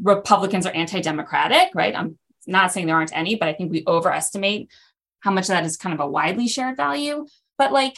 Republicans 0.00 0.66
are 0.66 0.72
anti 0.72 1.00
democratic, 1.00 1.70
right? 1.74 1.94
I'm 1.94 2.18
not 2.46 2.72
saying 2.72 2.86
there 2.86 2.96
aren't 2.96 3.16
any, 3.16 3.36
but 3.36 3.48
I 3.48 3.54
think 3.54 3.70
we 3.70 3.84
overestimate 3.86 4.70
how 5.20 5.30
much 5.30 5.46
that 5.46 5.64
is 5.64 5.76
kind 5.76 5.94
of 5.94 6.00
a 6.00 6.10
widely 6.10 6.48
shared 6.48 6.76
value. 6.76 7.26
But 7.56 7.72
like 7.72 7.96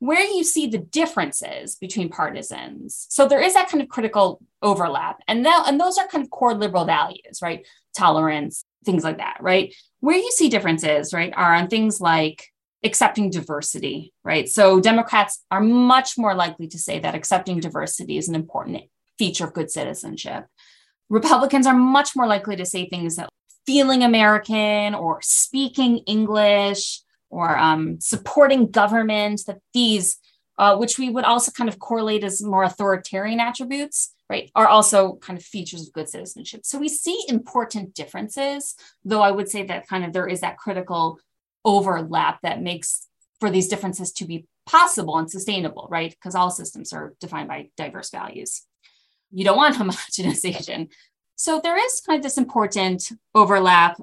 where 0.00 0.24
you 0.24 0.42
see 0.42 0.66
the 0.66 0.78
differences 0.78 1.76
between 1.76 2.08
partisans. 2.08 3.06
So 3.10 3.28
there 3.28 3.40
is 3.40 3.52
that 3.54 3.68
kind 3.68 3.82
of 3.82 3.88
critical 3.90 4.40
overlap. 4.62 5.22
And 5.28 5.42
now, 5.42 5.64
and 5.66 5.78
those 5.78 5.98
are 5.98 6.08
kind 6.08 6.24
of 6.24 6.30
core 6.30 6.54
liberal 6.54 6.86
values, 6.86 7.40
right? 7.42 7.66
Tolerance, 7.96 8.64
things 8.84 9.04
like 9.04 9.18
that, 9.18 9.36
right? 9.40 9.74
Where 10.00 10.16
you 10.16 10.30
see 10.32 10.48
differences, 10.48 11.12
right, 11.12 11.32
are 11.36 11.54
on 11.54 11.68
things 11.68 12.00
like 12.00 12.48
accepting 12.82 13.30
diversity, 13.30 14.12
right? 14.24 14.48
So 14.48 14.80
Democrats 14.80 15.44
are 15.50 15.60
much 15.60 16.16
more 16.16 16.34
likely 16.34 16.66
to 16.68 16.78
say 16.78 16.98
that 17.00 17.14
accepting 17.14 17.60
diversity 17.60 18.16
is 18.16 18.28
an 18.28 18.34
important 18.34 18.84
feature 19.18 19.44
of 19.44 19.52
good 19.52 19.70
citizenship. 19.70 20.46
Republicans 21.08 21.66
are 21.66 21.74
much 21.74 22.16
more 22.16 22.26
likely 22.26 22.56
to 22.56 22.64
say 22.64 22.88
things 22.88 23.16
that 23.16 23.28
feeling 23.66 24.02
American 24.02 24.94
or 24.94 25.20
speaking 25.22 25.98
English 26.06 27.02
or 27.28 27.56
um, 27.58 28.00
supporting 28.00 28.70
government, 28.70 29.42
that 29.46 29.58
these, 29.74 30.16
uh, 30.58 30.76
which 30.76 30.98
we 30.98 31.10
would 31.10 31.24
also 31.24 31.52
kind 31.52 31.68
of 31.68 31.78
correlate 31.78 32.24
as 32.24 32.42
more 32.42 32.64
authoritarian 32.64 33.40
attributes, 33.40 34.14
right, 34.28 34.50
are 34.54 34.66
also 34.66 35.16
kind 35.16 35.38
of 35.38 35.44
features 35.44 35.86
of 35.86 35.92
good 35.92 36.08
citizenship. 36.08 36.62
So 36.64 36.78
we 36.78 36.88
see 36.88 37.24
important 37.28 37.94
differences, 37.94 38.74
though 39.04 39.22
I 39.22 39.30
would 39.30 39.48
say 39.48 39.64
that 39.64 39.86
kind 39.86 40.04
of 40.04 40.12
there 40.12 40.26
is 40.26 40.40
that 40.40 40.56
critical 40.56 41.18
overlap 41.64 42.40
that 42.42 42.62
makes 42.62 43.06
for 43.38 43.50
these 43.50 43.68
differences 43.68 44.12
to 44.12 44.26
be 44.26 44.46
possible 44.66 45.16
and 45.18 45.30
sustainable, 45.30 45.88
right? 45.90 46.10
Because 46.10 46.34
all 46.34 46.50
systems 46.50 46.92
are 46.92 47.14
defined 47.20 47.48
by 47.48 47.70
diverse 47.76 48.10
values. 48.10 48.62
You 49.30 49.44
don't 49.44 49.56
want 49.56 49.76
homogenization. 49.76 50.90
So 51.36 51.60
there 51.62 51.76
is 51.76 52.02
kind 52.06 52.18
of 52.18 52.22
this 52.22 52.38
important 52.38 53.10
overlap 53.34 53.98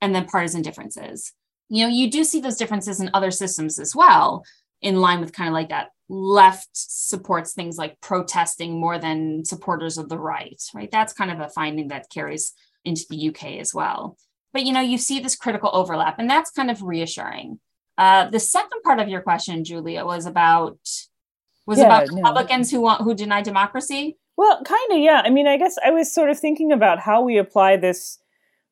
and 0.00 0.14
then 0.14 0.26
partisan 0.26 0.62
differences 0.62 1.32
you 1.68 1.84
know, 1.84 1.92
you 1.92 2.10
do 2.10 2.24
see 2.24 2.40
those 2.40 2.56
differences 2.56 3.00
in 3.00 3.10
other 3.12 3.30
systems 3.30 3.78
as 3.78 3.94
well, 3.94 4.44
in 4.82 5.00
line 5.00 5.20
with 5.20 5.32
kind 5.32 5.48
of 5.48 5.54
like 5.54 5.70
that 5.70 5.88
left 6.08 6.68
supports 6.72 7.52
things 7.52 7.76
like 7.76 8.00
protesting 8.00 8.78
more 8.78 8.98
than 8.98 9.44
supporters 9.44 9.98
of 9.98 10.08
the 10.08 10.18
right, 10.18 10.62
right? 10.74 10.90
That's 10.90 11.12
kind 11.12 11.30
of 11.30 11.40
a 11.40 11.48
finding 11.48 11.88
that 11.88 12.10
carries 12.10 12.52
into 12.84 13.04
the 13.10 13.28
UK 13.30 13.58
as 13.58 13.74
well. 13.74 14.16
But 14.56 14.64
you 14.64 14.72
know, 14.72 14.80
you 14.80 14.96
see 14.96 15.20
this 15.20 15.36
critical 15.36 15.68
overlap, 15.74 16.18
and 16.18 16.30
that's 16.30 16.50
kind 16.50 16.70
of 16.70 16.82
reassuring. 16.82 17.60
Uh, 17.98 18.30
the 18.30 18.40
second 18.40 18.80
part 18.82 18.98
of 19.00 19.06
your 19.06 19.20
question, 19.20 19.64
Julia, 19.64 20.02
was 20.02 20.24
about 20.24 20.78
was 21.66 21.78
yeah, 21.78 21.84
about 21.84 22.08
Republicans 22.10 22.72
no. 22.72 22.78
who 22.78 22.82
want 22.82 23.02
who 23.02 23.14
deny 23.14 23.42
democracy. 23.42 24.16
Well, 24.38 24.62
kind 24.64 24.92
of, 24.92 24.98
yeah. 25.00 25.20
I 25.22 25.28
mean, 25.28 25.46
I 25.46 25.58
guess 25.58 25.76
I 25.84 25.90
was 25.90 26.10
sort 26.10 26.30
of 26.30 26.38
thinking 26.38 26.72
about 26.72 27.00
how 27.00 27.20
we 27.20 27.36
apply 27.36 27.76
this 27.76 28.18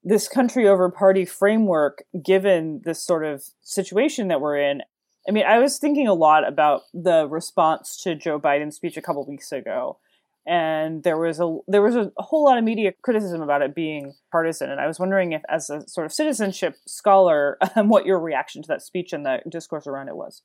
this 0.02 0.26
country 0.26 0.66
over 0.66 0.88
party 0.88 1.26
framework 1.26 2.04
given 2.24 2.80
this 2.86 3.02
sort 3.02 3.22
of 3.22 3.44
situation 3.60 4.28
that 4.28 4.40
we're 4.40 4.56
in. 4.56 4.80
I 5.28 5.32
mean, 5.32 5.44
I 5.44 5.58
was 5.58 5.76
thinking 5.76 6.08
a 6.08 6.14
lot 6.14 6.48
about 6.48 6.84
the 6.94 7.28
response 7.28 8.00
to 8.04 8.14
Joe 8.14 8.40
Biden's 8.40 8.76
speech 8.76 8.96
a 8.96 9.02
couple 9.02 9.26
weeks 9.26 9.52
ago. 9.52 9.98
And 10.46 11.02
there 11.02 11.16
was 11.16 11.40
a 11.40 11.58
there 11.66 11.80
was 11.80 11.96
a, 11.96 12.12
whole 12.18 12.44
lot 12.44 12.58
of 12.58 12.64
media 12.64 12.92
criticism 13.02 13.40
about 13.40 13.62
it 13.62 13.74
being 13.74 14.12
partisan, 14.30 14.70
and 14.70 14.80
I 14.80 14.86
was 14.86 14.98
wondering 14.98 15.32
if, 15.32 15.42
as 15.48 15.70
a 15.70 15.86
sort 15.88 16.04
of 16.04 16.12
citizenship 16.12 16.76
scholar, 16.86 17.58
um, 17.76 17.88
what 17.88 18.04
your 18.04 18.20
reaction 18.20 18.62
to 18.62 18.68
that 18.68 18.82
speech 18.82 19.12
and 19.12 19.24
the 19.24 19.40
discourse 19.48 19.86
around 19.86 20.08
it 20.08 20.16
was. 20.16 20.42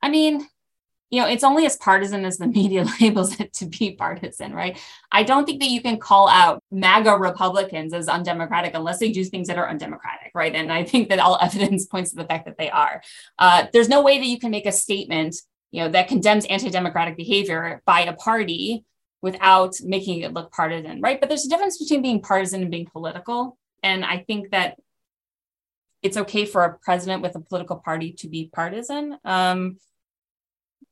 I 0.00 0.08
mean, 0.08 0.46
you 1.12 1.20
know, 1.20 1.28
it's 1.28 1.44
only 1.44 1.66
as 1.66 1.76
partisan 1.76 2.24
as 2.24 2.38
the 2.38 2.46
media 2.58 2.86
labels 3.00 3.38
it 3.38 3.52
to 3.54 3.66
be 3.66 3.92
partisan, 3.92 4.52
right? 4.52 4.78
I 5.12 5.22
don't 5.22 5.44
think 5.44 5.60
that 5.60 5.68
you 5.68 5.82
can 5.82 5.98
call 5.98 6.28
out 6.28 6.62
MAGA 6.72 7.16
Republicans 7.18 7.92
as 7.92 8.08
undemocratic 8.08 8.74
unless 8.74 8.98
they 8.98 9.12
do 9.12 9.22
things 9.22 9.46
that 9.48 9.58
are 9.58 9.68
undemocratic, 9.68 10.32
right? 10.34 10.54
And 10.54 10.72
I 10.72 10.84
think 10.84 11.10
that 11.10 11.18
all 11.18 11.38
evidence 11.42 11.86
points 11.86 12.10
to 12.10 12.16
the 12.16 12.24
fact 12.24 12.46
that 12.46 12.56
they 12.56 12.70
are. 12.70 13.02
Uh, 13.38 13.66
there's 13.72 13.90
no 13.90 14.02
way 14.02 14.18
that 14.18 14.26
you 14.26 14.38
can 14.38 14.50
make 14.50 14.66
a 14.66 14.72
statement, 14.72 15.36
you 15.70 15.82
know, 15.82 15.90
that 15.90 16.08
condemns 16.08 16.46
anti-democratic 16.46 17.16
behavior 17.16 17.82
by 17.84 18.00
a 18.00 18.14
party 18.14 18.84
without 19.22 19.76
making 19.82 20.20
it 20.20 20.34
look 20.34 20.52
partisan, 20.52 21.00
right? 21.00 21.20
But 21.20 21.28
there's 21.28 21.46
a 21.46 21.48
difference 21.48 21.78
between 21.78 22.02
being 22.02 22.20
partisan 22.20 22.60
and 22.60 22.70
being 22.70 22.86
political. 22.86 23.56
And 23.82 24.04
I 24.04 24.18
think 24.18 24.50
that 24.50 24.78
it's 26.02 26.16
okay 26.16 26.44
for 26.44 26.64
a 26.64 26.78
president 26.78 27.22
with 27.22 27.36
a 27.36 27.40
political 27.40 27.76
party 27.76 28.12
to 28.14 28.28
be 28.28 28.50
partisan. 28.52 29.16
Um, 29.24 29.78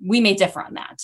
we 0.00 0.20
may 0.20 0.34
differ 0.34 0.62
on 0.62 0.74
that. 0.74 1.02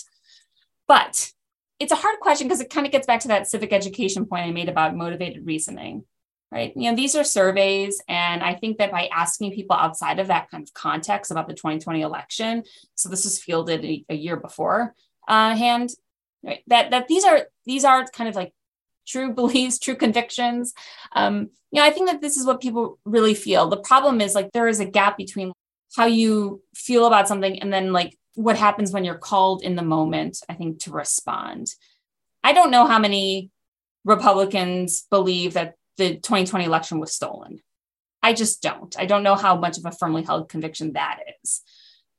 But 0.87 1.31
it's 1.79 1.91
a 1.91 1.97
hard 1.97 2.19
question 2.21 2.47
because 2.47 2.61
it 2.61 2.69
kind 2.69 2.85
of 2.85 2.93
gets 2.93 3.05
back 3.05 3.19
to 3.21 3.27
that 3.27 3.47
civic 3.47 3.73
education 3.73 4.25
point 4.25 4.45
I 4.45 4.51
made 4.51 4.69
about 4.69 4.95
motivated 4.95 5.45
reasoning, 5.45 6.05
right? 6.49 6.71
You 6.75 6.89
know, 6.89 6.95
these 6.95 7.15
are 7.15 7.25
surveys. 7.25 8.01
And 8.07 8.41
I 8.41 8.55
think 8.55 8.77
that 8.77 8.91
by 8.91 9.09
asking 9.13 9.51
people 9.51 9.75
outside 9.75 10.19
of 10.19 10.27
that 10.27 10.49
kind 10.49 10.63
of 10.63 10.73
context 10.73 11.29
about 11.29 11.49
the 11.49 11.53
2020 11.53 12.01
election, 12.01 12.63
so 12.95 13.09
this 13.09 13.25
was 13.25 13.43
fielded 13.43 13.83
a, 13.83 14.05
a 14.09 14.15
year 14.15 14.37
before 14.37 14.95
uh, 15.27 15.55
hand, 15.55 15.89
right? 16.43 16.61
That, 16.67 16.91
that 16.91 17.07
these 17.07 17.25
are, 17.25 17.47
these 17.65 17.83
are 17.83 18.05
kind 18.05 18.29
of 18.29 18.35
like 18.35 18.53
true 19.07 19.33
beliefs, 19.35 19.79
true 19.79 19.95
convictions. 19.95 20.73
Um, 21.13 21.49
you 21.71 21.81
know, 21.81 21.85
I 21.85 21.91
think 21.91 22.07
that 22.09 22.21
this 22.21 22.37
is 22.37 22.45
what 22.45 22.61
people 22.61 22.99
really 23.05 23.33
feel. 23.33 23.67
The 23.67 23.77
problem 23.77 24.21
is 24.21 24.35
like 24.35 24.51
there 24.51 24.67
is 24.67 24.79
a 24.79 24.85
gap 24.85 25.17
between 25.17 25.51
how 25.95 26.05
you 26.05 26.61
feel 26.75 27.05
about 27.05 27.27
something 27.27 27.59
and 27.59 27.71
then 27.71 27.91
like 27.93 28.17
what 28.35 28.57
happens 28.57 28.91
when 28.91 29.03
you're 29.03 29.17
called 29.17 29.63
in 29.63 29.75
the 29.75 29.81
moment, 29.81 30.39
I 30.47 30.53
think, 30.53 30.79
to 30.81 30.91
respond. 30.91 31.73
I 32.43 32.53
don't 32.53 32.71
know 32.71 32.85
how 32.85 32.99
many 32.99 33.49
Republicans 34.05 35.07
believe 35.09 35.53
that 35.53 35.73
the 35.97 36.15
2020 36.15 36.63
election 36.63 36.99
was 36.99 37.13
stolen. 37.13 37.61
I 38.21 38.33
just 38.33 38.61
don't. 38.61 38.95
I 38.97 39.05
don't 39.05 39.23
know 39.23 39.35
how 39.35 39.57
much 39.57 39.77
of 39.77 39.85
a 39.85 39.91
firmly 39.91 40.23
held 40.23 40.49
conviction 40.49 40.93
that 40.93 41.19
is. 41.43 41.61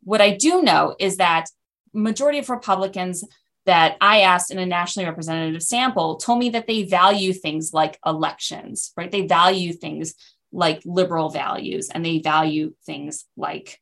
What 0.03 0.21
I 0.21 0.37
do 0.37 0.63
know 0.63 0.97
is 0.99 1.17
that 1.17 1.47
majority 1.95 2.39
of 2.39 2.51
Republicans 2.51 3.25
that 3.69 3.99
I 4.01 4.23
asked 4.23 4.51
in 4.51 4.59
a 4.59 4.65
nationally 4.65 5.07
representative 5.07 5.63
sample 5.63 6.17
told 6.17 6.39
me 6.39 6.49
that 6.51 6.67
they 6.67 6.85
value 6.85 7.35
things 7.35 7.75
like 7.75 7.99
elections, 8.07 8.95
right? 8.97 9.11
They 9.11 9.27
value 9.27 9.75
things 9.75 10.15
like 10.51 10.81
liberal 10.87 11.29
values 11.29 11.91
and 11.91 12.03
they 12.03 12.21
value 12.21 12.73
things 12.87 13.27
like 13.37 13.79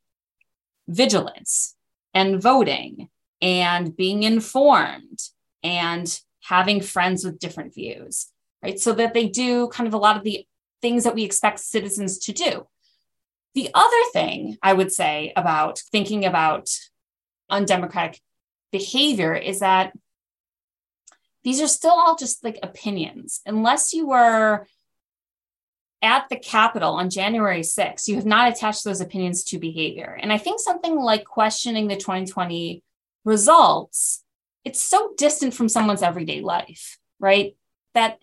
vigilance 0.89 1.77
and 2.13 2.43
voting 2.43 3.11
and 3.41 3.97
being 3.97 4.25
informed 4.25 5.21
and 5.63 6.21
having 6.43 6.81
friends 6.81 7.25
with 7.25 7.39
different 7.39 7.73
views, 7.73 8.27
right? 8.65 8.81
So 8.81 8.93
that 8.95 9.15
they 9.15 9.29
do 9.29 9.69
kind 9.69 9.87
of 9.87 9.95
a 9.95 9.99
lot 9.99 10.17
of 10.17 10.25
the 10.25 10.45
things 10.83 11.05
that 11.05 11.15
we 11.15 11.23
expect 11.23 11.61
citizens 11.61 12.19
to 12.19 12.33
do. 12.33 12.67
The 13.55 13.71
other 13.73 14.03
thing 14.13 14.59
I 14.61 14.73
would 14.73 14.91
say 14.91 15.33
about 15.37 15.79
thinking 15.93 16.25
about 16.25 16.71
undemocratic 17.49 18.21
behavior 18.73 19.35
is 19.35 19.61
that 19.61 19.93
these 21.45 21.61
are 21.61 21.69
still 21.69 21.93
all 21.93 22.17
just 22.17 22.43
like 22.43 22.59
opinions. 22.63 23.41
Unless 23.47 23.93
you 23.93 24.09
were 24.09 24.67
at 26.03 26.29
the 26.29 26.37
Capitol 26.37 26.95
on 26.95 27.09
January 27.11 27.61
6th, 27.61 28.09
you 28.09 28.17
have 28.17 28.27
not 28.27 28.53
attached 28.53 28.85
those 28.85 29.01
opinions 29.01 29.45
to 29.45 29.59
behavior. 29.59 30.19
And 30.21 30.33
I 30.33 30.39
think 30.39 30.61
something 30.61 30.97
like 30.97 31.25
questioning 31.25 31.89
the 31.89 31.97
2020 31.97 32.83
results, 33.25 34.25
it's 34.65 34.81
so 34.81 35.13
distant 35.17 35.55
from 35.55 35.69
someone's 35.69 36.03
everyday 36.03 36.41
life, 36.41 36.99
right? 37.21 37.57
That 37.95 38.19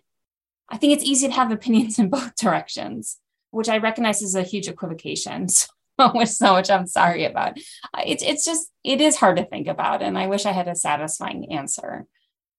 I 0.70 0.78
think 0.78 0.94
it's 0.94 1.04
easy 1.04 1.28
to 1.28 1.34
have 1.34 1.52
opinions 1.52 2.00
in 2.00 2.10
both 2.10 2.36
directions, 2.40 3.20
which 3.52 3.70
I 3.70 3.78
recognize 3.78 4.22
is 4.22 4.36
a 4.36 4.44
huge 4.44 4.68
equivocation. 4.68 5.48
So 5.58 5.68
much, 6.14 6.30
so 6.30 6.54
much 6.54 6.70
I'm 6.70 6.88
sorry 6.88 7.26
about. 7.26 7.58
It's 8.06 8.24
it's 8.24 8.46
just 8.46 8.70
it 8.84 9.02
is 9.02 9.16
hard 9.16 9.38
to 9.38 9.46
think 9.46 9.68
about, 9.68 10.02
and 10.02 10.18
I 10.18 10.28
wish 10.28 10.46
I 10.46 10.52
had 10.52 10.68
a 10.68 10.76
satisfying 10.76 11.52
answer. 11.52 12.06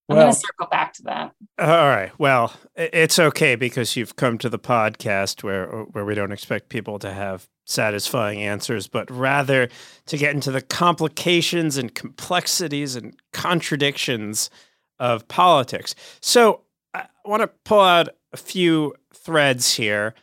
I'm 0.09 0.17
well, 0.17 0.27
going 0.27 0.35
to 0.35 0.39
circle 0.39 0.67
back 0.71 0.93
to 0.95 1.03
that. 1.05 1.33
Uh, 1.59 1.65
all 1.65 1.89
right. 1.89 2.13
Well, 2.19 2.53
it's 2.77 3.19
okay 3.19 3.55
because 3.55 3.97
you've 3.97 4.17
come 4.17 4.37
to 4.39 4.51
the 4.51 4.59
podcast 4.59 5.43
where 5.43 5.67
where 5.67 6.05
we 6.05 6.15
don't 6.15 6.33
expect 6.33 6.69
people 6.69 6.99
to 6.99 7.13
have 7.13 7.49
satisfying 7.65 8.43
answers, 8.43 8.87
but 8.87 9.11
rather 9.11 9.69
to 10.07 10.19
get 10.19 10.35
into 10.35 10.51
the 10.51 10.61
complications 10.61 11.79
and 11.79 11.95
complexities 11.95 12.97
and 12.97 13.17
contradictions 13.33 14.51
of 14.99 15.27
politics. 15.29 15.95
So 16.21 16.61
I 16.93 17.07
want 17.25 17.41
to 17.41 17.49
pull 17.65 17.81
out 17.81 18.11
a 18.33 18.37
few 18.37 18.95
threads 19.15 19.75
here 19.75 20.15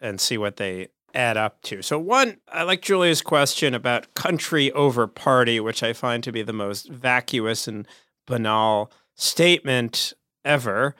and 0.00 0.20
see 0.20 0.38
what 0.38 0.56
they 0.56 0.88
add 1.16 1.36
up 1.36 1.62
to. 1.62 1.82
So, 1.82 1.98
one, 1.98 2.36
I 2.52 2.62
like 2.62 2.82
Julia's 2.82 3.22
question 3.22 3.74
about 3.74 4.14
country 4.14 4.70
over 4.72 5.06
party, 5.06 5.58
which 5.58 5.82
I 5.82 5.92
find 5.92 6.22
to 6.22 6.30
be 6.30 6.42
the 6.42 6.52
most 6.52 6.88
vacuous 6.88 7.66
and 7.66 7.88
banal 8.26 8.92
statement 9.14 10.12
ever, 10.44 10.94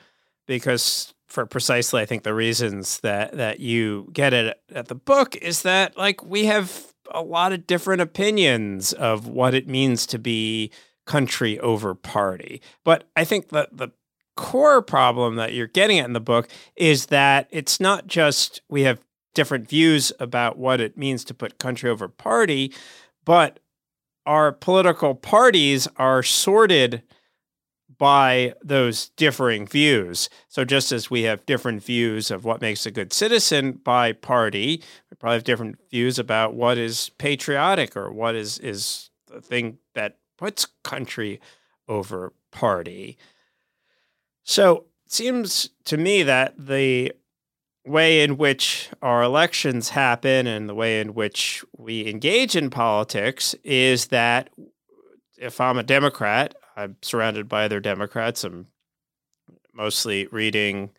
because 0.46 1.12
for 1.26 1.44
precisely, 1.44 2.00
I 2.00 2.06
think, 2.06 2.22
the 2.22 2.34
reasons 2.34 3.00
that, 3.00 3.36
that 3.36 3.60
you 3.60 4.08
get 4.12 4.32
it 4.32 4.58
at 4.74 4.88
the 4.88 4.94
book 4.94 5.36
is 5.36 5.62
that, 5.62 5.96
like, 5.98 6.24
we 6.24 6.46
have 6.46 6.92
a 7.10 7.22
lot 7.22 7.52
of 7.52 7.66
different 7.66 8.00
opinions 8.00 8.92
of 8.94 9.28
what 9.28 9.54
it 9.54 9.68
means 9.68 10.06
to 10.06 10.18
be 10.18 10.70
country 11.04 11.60
over 11.60 11.94
party. 11.94 12.62
But 12.84 13.04
I 13.16 13.24
think 13.24 13.50
that 13.50 13.76
the 13.76 13.90
core 14.36 14.82
problem 14.82 15.36
that 15.36 15.52
you're 15.52 15.66
getting 15.66 15.98
at 15.98 16.06
in 16.06 16.12
the 16.14 16.20
book 16.20 16.48
is 16.74 17.06
that 17.06 17.48
it's 17.50 17.80
not 17.80 18.06
just 18.06 18.60
we 18.68 18.82
have 18.82 19.00
different 19.36 19.68
views 19.68 20.12
about 20.18 20.58
what 20.58 20.80
it 20.80 20.96
means 20.96 21.24
to 21.24 21.34
put 21.34 21.58
country 21.58 21.88
over 21.88 22.08
party, 22.08 22.72
but 23.24 23.60
our 24.24 24.50
political 24.50 25.14
parties 25.14 25.86
are 25.96 26.22
sorted 26.22 27.02
by 27.98 28.54
those 28.62 29.10
differing 29.10 29.66
views. 29.66 30.28
So 30.48 30.64
just 30.64 30.90
as 30.90 31.10
we 31.10 31.22
have 31.22 31.46
different 31.46 31.82
views 31.82 32.30
of 32.30 32.44
what 32.44 32.60
makes 32.60 32.84
a 32.86 32.90
good 32.90 33.12
citizen 33.12 33.72
by 33.72 34.12
party, 34.12 34.82
we 35.10 35.16
probably 35.16 35.36
have 35.36 35.44
different 35.44 35.78
views 35.90 36.18
about 36.18 36.54
what 36.54 36.78
is 36.78 37.10
patriotic 37.18 37.96
or 37.96 38.10
what 38.10 38.34
is 38.34 38.58
is 38.58 39.10
the 39.28 39.40
thing 39.40 39.78
that 39.94 40.18
puts 40.38 40.66
country 40.82 41.40
over 41.88 42.32
party. 42.50 43.16
So 44.42 44.86
it 45.04 45.12
seems 45.12 45.70
to 45.84 45.96
me 45.96 46.22
that 46.22 46.54
the 46.58 47.12
way 47.86 48.22
in 48.22 48.36
which 48.36 48.90
our 49.00 49.22
elections 49.22 49.90
happen 49.90 50.46
and 50.46 50.68
the 50.68 50.74
way 50.74 51.00
in 51.00 51.14
which 51.14 51.64
we 51.76 52.06
engage 52.08 52.56
in 52.56 52.70
politics 52.70 53.54
is 53.62 54.06
that 54.08 54.50
if 55.38 55.60
I'm 55.60 55.78
a 55.78 55.82
Democrat, 55.82 56.54
I'm 56.76 56.96
surrounded 57.02 57.48
by 57.48 57.64
other 57.64 57.80
Democrats. 57.80 58.44
I'm 58.44 58.66
mostly 59.72 60.26
reading 60.26 60.90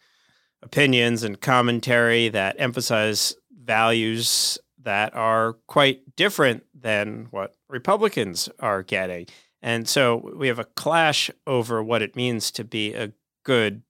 opinions 0.61 1.23
and 1.23 1.39
commentary 1.39 2.29
that 2.29 2.55
emphasize 2.59 3.35
values 3.51 4.57
that 4.81 5.13
are 5.15 5.53
quite 5.67 6.15
different 6.15 6.63
than 6.73 7.27
what 7.31 7.55
Republicans 7.67 8.49
are 8.59 8.83
getting. 8.83 9.27
And 9.61 9.87
so 9.87 10.31
we 10.35 10.47
have 10.47 10.59
a 10.59 10.65
clash 10.65 11.29
over 11.45 11.83
what 11.83 12.01
it 12.01 12.15
means 12.15 12.51
to 12.51 12.63
be 12.63 12.93
a 12.93 13.11
good 13.43 13.81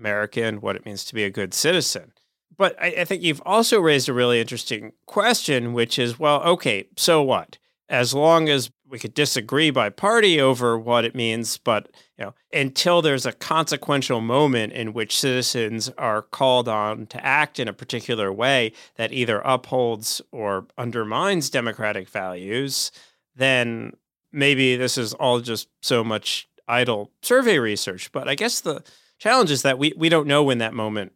American, 0.00 0.60
what 0.60 0.76
it 0.76 0.84
means 0.84 1.04
to 1.04 1.14
be 1.14 1.24
a 1.24 1.30
good 1.30 1.54
citizen. 1.54 2.12
But 2.56 2.74
I, 2.80 2.88
I 2.98 3.04
think 3.04 3.22
you've 3.22 3.42
also 3.46 3.80
raised 3.80 4.08
a 4.08 4.12
really 4.12 4.40
interesting 4.40 4.92
question, 5.06 5.72
which 5.72 5.98
is 5.98 6.18
well, 6.18 6.42
okay, 6.42 6.88
so 6.96 7.22
what? 7.22 7.58
As 7.88 8.14
long 8.14 8.48
as 8.48 8.70
we 8.88 8.98
could 8.98 9.14
disagree 9.14 9.70
by 9.70 9.88
party 9.88 10.40
over 10.40 10.78
what 10.78 11.04
it 11.04 11.14
means, 11.14 11.58
but 11.58 11.90
you 12.18 12.24
know, 12.24 12.34
until 12.52 13.00
there's 13.00 13.24
a 13.24 13.32
consequential 13.32 14.20
moment 14.20 14.72
in 14.72 14.92
which 14.92 15.18
citizens 15.18 15.88
are 15.96 16.22
called 16.22 16.68
on 16.68 17.06
to 17.06 17.24
act 17.24 17.58
in 17.58 17.68
a 17.68 17.72
particular 17.72 18.32
way 18.32 18.72
that 18.96 19.12
either 19.12 19.38
upholds 19.44 20.20
or 20.32 20.66
undermines 20.76 21.50
democratic 21.50 22.08
values, 22.08 22.90
then 23.36 23.92
maybe 24.32 24.76
this 24.76 24.98
is 24.98 25.14
all 25.14 25.40
just 25.40 25.68
so 25.82 26.02
much 26.02 26.48
idle 26.68 27.10
survey 27.22 27.58
research. 27.58 28.10
But 28.12 28.28
I 28.28 28.34
guess 28.34 28.60
the 28.60 28.82
challenge 29.20 29.50
is 29.50 29.62
that 29.62 29.78
we, 29.78 29.92
we 29.96 30.08
don't 30.08 30.26
know 30.26 30.42
when 30.42 30.58
that 30.58 30.74
moment 30.74 31.12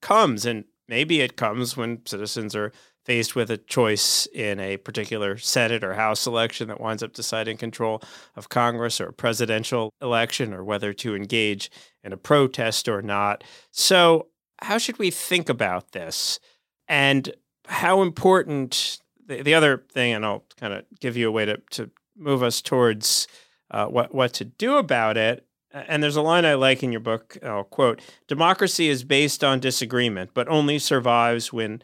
comes. 0.00 0.44
And 0.44 0.64
maybe 0.88 1.20
it 1.20 1.36
comes 1.36 1.76
when 1.76 2.04
citizens 2.04 2.56
are 2.56 2.72
faced 3.04 3.36
with 3.36 3.50
a 3.50 3.58
choice 3.58 4.26
in 4.34 4.58
a 4.58 4.78
particular 4.78 5.36
Senate 5.36 5.84
or 5.84 5.94
House 5.94 6.26
election 6.26 6.68
that 6.68 6.80
winds 6.80 7.02
up 7.02 7.12
deciding 7.12 7.58
control 7.58 8.02
of 8.34 8.48
Congress 8.48 9.00
or 9.00 9.08
a 9.08 9.12
presidential 9.12 9.92
election 10.00 10.54
or 10.54 10.64
whether 10.64 10.92
to 10.94 11.14
engage 11.14 11.70
in 12.02 12.12
a 12.12 12.16
protest 12.16 12.88
or 12.88 13.02
not. 13.02 13.44
So, 13.70 14.28
how 14.62 14.78
should 14.78 14.98
we 14.98 15.10
think 15.10 15.50
about 15.50 15.92
this? 15.92 16.40
And 16.88 17.34
how 17.66 18.00
important 18.00 18.98
the, 19.26 19.42
the 19.42 19.54
other 19.54 19.84
thing, 19.92 20.14
and 20.14 20.24
I'll 20.24 20.44
kind 20.58 20.72
of 20.72 20.84
give 21.00 21.16
you 21.16 21.28
a 21.28 21.32
way 21.32 21.44
to, 21.44 21.60
to 21.72 21.90
move 22.16 22.42
us 22.42 22.62
towards 22.62 23.26
uh, 23.70 23.86
what, 23.86 24.14
what 24.14 24.32
to 24.34 24.44
do 24.44 24.76
about 24.76 25.16
it, 25.18 25.46
and 25.74 26.02
there's 26.02 26.16
a 26.16 26.22
line 26.22 26.44
I 26.44 26.54
like 26.54 26.82
in 26.82 26.92
your 26.92 27.00
book. 27.00 27.36
I'll 27.42 27.64
quote 27.64 28.00
Democracy 28.28 28.88
is 28.88 29.04
based 29.04 29.42
on 29.42 29.60
disagreement, 29.60 30.30
but 30.32 30.48
only 30.48 30.78
survives 30.78 31.52
when 31.52 31.82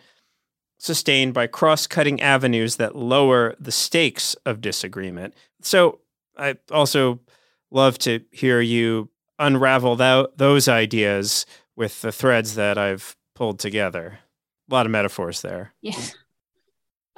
sustained 0.78 1.34
by 1.34 1.46
cross 1.46 1.86
cutting 1.86 2.22
avenues 2.22 2.76
that 2.76 2.96
lower 2.96 3.54
the 3.60 3.72
stakes 3.72 4.34
of 4.46 4.60
disagreement. 4.60 5.34
So 5.60 6.00
I 6.38 6.56
also 6.70 7.20
love 7.70 7.98
to 7.98 8.20
hear 8.30 8.60
you 8.60 9.10
unravel 9.38 9.96
those 9.96 10.68
ideas 10.68 11.44
with 11.76 12.00
the 12.00 12.12
threads 12.12 12.54
that 12.54 12.78
I've 12.78 13.16
pulled 13.34 13.58
together. 13.58 14.18
A 14.70 14.74
lot 14.74 14.86
of 14.86 14.92
metaphors 14.92 15.42
there. 15.42 15.74
Yeah. 15.82 16.00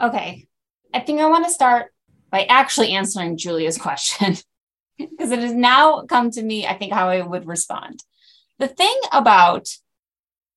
Okay. 0.00 0.46
I 0.94 1.00
think 1.00 1.20
I 1.20 1.26
want 1.26 1.44
to 1.44 1.50
start 1.50 1.92
by 2.30 2.44
actually 2.44 2.92
answering 2.92 3.36
Julia's 3.36 3.78
question 3.78 4.36
because 5.10 5.30
it 5.30 5.40
has 5.40 5.52
now 5.52 6.02
come 6.02 6.30
to 6.32 6.42
me, 6.42 6.66
I 6.66 6.74
think, 6.74 6.92
how 6.92 7.08
I 7.08 7.22
would 7.22 7.46
respond. 7.46 8.02
The 8.58 8.68
thing 8.68 8.94
about 9.12 9.68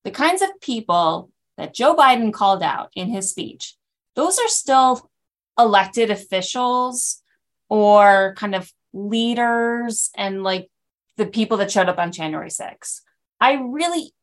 the 0.03 0.11
kinds 0.11 0.41
of 0.41 0.49
people 0.61 1.31
that 1.57 1.73
Joe 1.73 1.95
Biden 1.95 2.33
called 2.33 2.61
out 2.61 2.91
in 2.95 3.09
his 3.09 3.29
speech, 3.29 3.75
those 4.15 4.37
are 4.39 4.47
still 4.47 5.09
elected 5.57 6.11
officials 6.11 7.21
or 7.69 8.35
kind 8.37 8.55
of 8.55 8.71
leaders 8.93 10.11
and 10.15 10.43
like 10.43 10.69
the 11.17 11.25
people 11.25 11.57
that 11.57 11.71
showed 11.71 11.89
up 11.89 11.97
on 11.97 12.11
January 12.11 12.49
6th. 12.49 13.01
I 13.39 13.53
really 13.53 14.13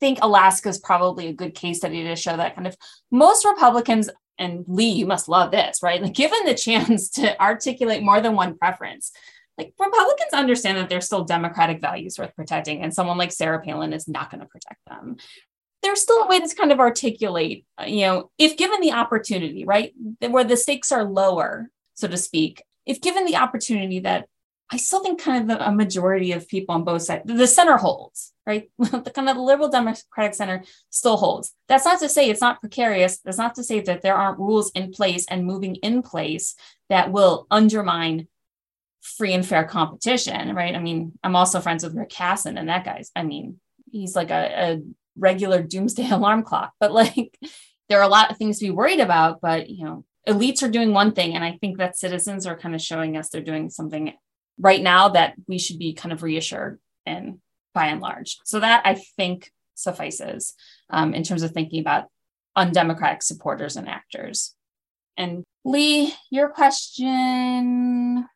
think 0.00 0.18
Alaska 0.22 0.68
is 0.68 0.78
probably 0.78 1.28
a 1.28 1.32
good 1.32 1.54
case 1.54 1.78
study 1.78 2.04
to 2.04 2.16
show 2.16 2.36
that 2.36 2.54
kind 2.54 2.66
of 2.66 2.76
most 3.10 3.44
Republicans 3.44 4.10
and 4.38 4.64
Lee, 4.68 4.90
you 4.90 5.06
must 5.06 5.28
love 5.28 5.50
this, 5.50 5.82
right? 5.82 6.02
Like 6.02 6.14
given 6.14 6.44
the 6.44 6.54
chance 6.66 7.10
to 7.10 7.40
articulate 7.40 8.02
more 8.02 8.20
than 8.20 8.34
one 8.34 8.56
preference, 8.56 9.12
like 9.58 9.72
Republicans 9.78 10.32
understand 10.32 10.76
that 10.78 10.88
there's 10.88 11.06
still 11.06 11.24
democratic 11.24 11.80
values 11.80 12.18
worth 12.18 12.34
protecting, 12.36 12.82
and 12.82 12.92
someone 12.92 13.18
like 13.18 13.32
Sarah 13.32 13.60
Palin 13.60 13.92
is 13.92 14.08
not 14.08 14.30
going 14.30 14.40
to 14.40 14.46
protect 14.46 14.80
them. 14.86 15.16
There's 15.82 16.02
still 16.02 16.22
a 16.22 16.28
way 16.28 16.40
to 16.40 16.54
kind 16.54 16.72
of 16.72 16.80
articulate, 16.80 17.64
uh, 17.80 17.84
you 17.84 18.02
know, 18.02 18.30
if 18.38 18.56
given 18.56 18.80
the 18.80 18.92
opportunity, 18.92 19.64
right, 19.64 19.94
where 20.20 20.44
the 20.44 20.56
stakes 20.56 20.90
are 20.90 21.04
lower, 21.04 21.70
so 21.94 22.08
to 22.08 22.16
speak, 22.16 22.62
if 22.84 23.00
given 23.00 23.24
the 23.24 23.36
opportunity 23.36 24.00
that 24.00 24.28
I 24.70 24.78
still 24.78 25.02
think 25.02 25.20
kind 25.20 25.50
of 25.50 25.60
a 25.60 25.70
majority 25.70 26.32
of 26.32 26.48
people 26.48 26.74
on 26.74 26.84
both 26.84 27.02
sides, 27.02 27.22
the 27.24 27.46
center 27.46 27.76
holds, 27.76 28.32
right? 28.46 28.68
the 28.78 29.12
kind 29.14 29.28
of 29.28 29.36
liberal 29.36 29.68
democratic 29.68 30.34
center 30.34 30.64
still 30.90 31.16
holds. 31.16 31.54
That's 31.68 31.84
not 31.84 32.00
to 32.00 32.08
say 32.08 32.28
it's 32.28 32.40
not 32.40 32.60
precarious. 32.60 33.18
That's 33.18 33.38
not 33.38 33.54
to 33.56 33.64
say 33.64 33.80
that 33.80 34.02
there 34.02 34.16
aren't 34.16 34.40
rules 34.40 34.72
in 34.72 34.90
place 34.90 35.24
and 35.28 35.46
moving 35.46 35.76
in 35.76 36.02
place 36.02 36.56
that 36.88 37.12
will 37.12 37.46
undermine 37.50 38.26
free 39.06 39.32
and 39.32 39.46
fair 39.46 39.64
competition, 39.64 40.54
right? 40.54 40.74
I 40.74 40.80
mean, 40.80 41.12
I'm 41.22 41.36
also 41.36 41.60
friends 41.60 41.84
with 41.84 41.94
Rick 41.94 42.10
Hasen, 42.10 42.58
and 42.58 42.68
that 42.68 42.84
guy's, 42.84 43.10
I 43.14 43.22
mean, 43.22 43.60
he's 43.90 44.16
like 44.16 44.30
a, 44.30 44.72
a 44.72 44.82
regular 45.16 45.62
doomsday 45.62 46.08
alarm 46.10 46.42
clock. 46.42 46.72
But 46.80 46.92
like, 46.92 47.38
there 47.88 47.98
are 47.98 48.04
a 48.04 48.08
lot 48.08 48.30
of 48.30 48.36
things 48.36 48.58
to 48.58 48.66
be 48.66 48.70
worried 48.70 49.00
about. 49.00 49.40
But 49.40 49.70
you 49.70 49.84
know, 49.84 50.04
elites 50.28 50.62
are 50.62 50.70
doing 50.70 50.92
one 50.92 51.12
thing, 51.12 51.34
and 51.34 51.44
I 51.44 51.58
think 51.60 51.78
that 51.78 51.96
citizens 51.96 52.46
are 52.46 52.58
kind 52.58 52.74
of 52.74 52.82
showing 52.82 53.16
us 53.16 53.28
they're 53.28 53.40
doing 53.40 53.70
something 53.70 54.12
right 54.58 54.82
now 54.82 55.10
that 55.10 55.34
we 55.46 55.58
should 55.58 55.78
be 55.78 55.92
kind 55.92 56.12
of 56.12 56.22
reassured 56.22 56.80
in 57.04 57.40
by 57.74 57.86
and 57.86 58.00
large. 58.00 58.38
So 58.44 58.60
that 58.60 58.82
I 58.84 58.94
think 59.16 59.50
suffices 59.74 60.54
um, 60.90 61.14
in 61.14 61.22
terms 61.22 61.42
of 61.42 61.52
thinking 61.52 61.80
about 61.80 62.06
undemocratic 62.56 63.22
supporters 63.22 63.76
and 63.76 63.88
actors. 63.88 64.54
And 65.16 65.44
Lee, 65.64 66.14
your 66.30 66.48
question 66.48 68.26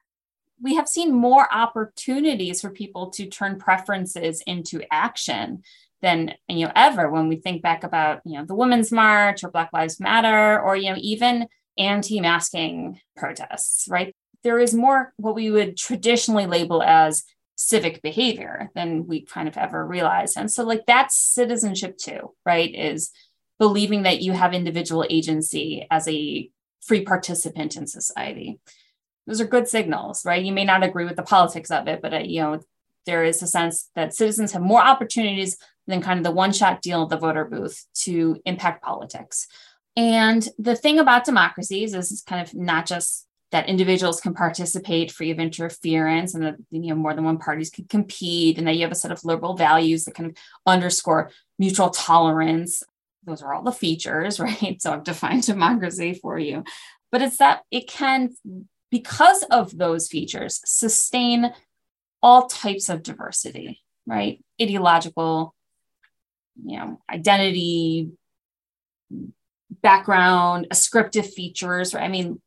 we 0.62 0.74
have 0.74 0.88
seen 0.88 1.12
more 1.12 1.52
opportunities 1.52 2.60
for 2.60 2.70
people 2.70 3.10
to 3.10 3.26
turn 3.26 3.58
preferences 3.58 4.42
into 4.46 4.82
action 4.90 5.62
than 6.02 6.34
you 6.48 6.64
know 6.64 6.72
ever 6.74 7.10
when 7.10 7.28
we 7.28 7.36
think 7.36 7.62
back 7.62 7.84
about 7.84 8.20
you 8.24 8.38
know 8.38 8.44
the 8.44 8.54
women's 8.54 8.90
march 8.90 9.44
or 9.44 9.50
black 9.50 9.70
lives 9.72 10.00
matter 10.00 10.60
or 10.60 10.76
you 10.76 10.90
know 10.90 10.98
even 10.98 11.46
anti-masking 11.78 13.00
protests 13.16 13.86
right? 13.88 14.14
There 14.42 14.58
is 14.58 14.74
more 14.74 15.12
what 15.16 15.34
we 15.34 15.50
would 15.50 15.76
traditionally 15.76 16.46
label 16.46 16.82
as 16.82 17.24
civic 17.56 18.00
behavior 18.00 18.70
than 18.74 19.06
we 19.06 19.22
kind 19.22 19.46
of 19.46 19.56
ever 19.58 19.86
realized 19.86 20.36
and 20.38 20.50
so 20.50 20.64
like 20.64 20.86
that's 20.86 21.16
citizenship 21.16 21.98
too 21.98 22.34
right 22.46 22.74
is 22.74 23.10
believing 23.58 24.04
that 24.04 24.22
you 24.22 24.32
have 24.32 24.54
individual 24.54 25.04
agency 25.10 25.86
as 25.90 26.08
a 26.08 26.48
free 26.80 27.04
participant 27.04 27.76
in 27.76 27.86
society 27.86 28.58
those 29.26 29.40
are 29.40 29.46
good 29.46 29.68
signals, 29.68 30.24
right? 30.24 30.44
You 30.44 30.52
may 30.52 30.64
not 30.64 30.82
agree 30.82 31.04
with 31.04 31.16
the 31.16 31.22
politics 31.22 31.70
of 31.70 31.88
it, 31.88 32.00
but 32.02 32.14
uh, 32.14 32.18
you 32.18 32.40
know 32.40 32.60
there 33.06 33.24
is 33.24 33.42
a 33.42 33.46
sense 33.46 33.90
that 33.94 34.14
citizens 34.14 34.52
have 34.52 34.62
more 34.62 34.82
opportunities 34.82 35.56
than 35.86 36.02
kind 36.02 36.18
of 36.18 36.24
the 36.24 36.30
one-shot 36.30 36.82
deal 36.82 37.02
at 37.02 37.08
the 37.08 37.16
voter 37.16 37.44
booth 37.44 37.86
to 37.94 38.40
impact 38.44 38.82
politics. 38.82 39.48
And 39.96 40.46
the 40.58 40.76
thing 40.76 40.98
about 40.98 41.24
democracies 41.24 41.94
is 41.94 42.12
it's 42.12 42.22
kind 42.22 42.46
of 42.46 42.54
not 42.54 42.86
just 42.86 43.26
that 43.50 43.68
individuals 43.68 44.20
can 44.20 44.32
participate 44.32 45.10
free 45.10 45.30
of 45.30 45.38
interference 45.38 46.34
and 46.34 46.44
that 46.44 46.56
you 46.70 46.80
know 46.80 46.94
more 46.94 47.14
than 47.14 47.24
one 47.24 47.38
parties 47.38 47.70
can 47.70 47.84
compete 47.86 48.58
and 48.58 48.66
that 48.66 48.76
you 48.76 48.82
have 48.82 48.92
a 48.92 48.96
set 48.96 49.10
of 49.10 49.24
liberal 49.24 49.54
values 49.54 50.04
that 50.04 50.14
kind 50.14 50.30
of 50.30 50.36
underscore 50.66 51.30
mutual 51.58 51.90
tolerance 51.90 52.82
those 53.24 53.42
are 53.42 53.52
all 53.52 53.62
the 53.62 53.72
features 53.72 54.38
right 54.40 54.80
so 54.80 54.92
i've 54.92 55.04
defined 55.04 55.42
democracy 55.44 56.14
for 56.14 56.38
you 56.38 56.62
but 57.10 57.22
it's 57.22 57.38
that 57.38 57.62
it 57.70 57.88
can 57.88 58.30
because 58.90 59.42
of 59.44 59.76
those 59.76 60.08
features, 60.08 60.60
sustain 60.64 61.52
all 62.22 62.48
types 62.48 62.88
of 62.88 63.02
diversity, 63.02 63.80
right? 64.06 64.42
Ideological, 64.60 65.54
you 66.64 66.78
know, 66.78 67.00
identity, 67.10 68.10
background, 69.82 70.66
ascriptive 70.70 71.32
features, 71.32 71.94
right? 71.94 72.04
I 72.04 72.08
mean, 72.08 72.40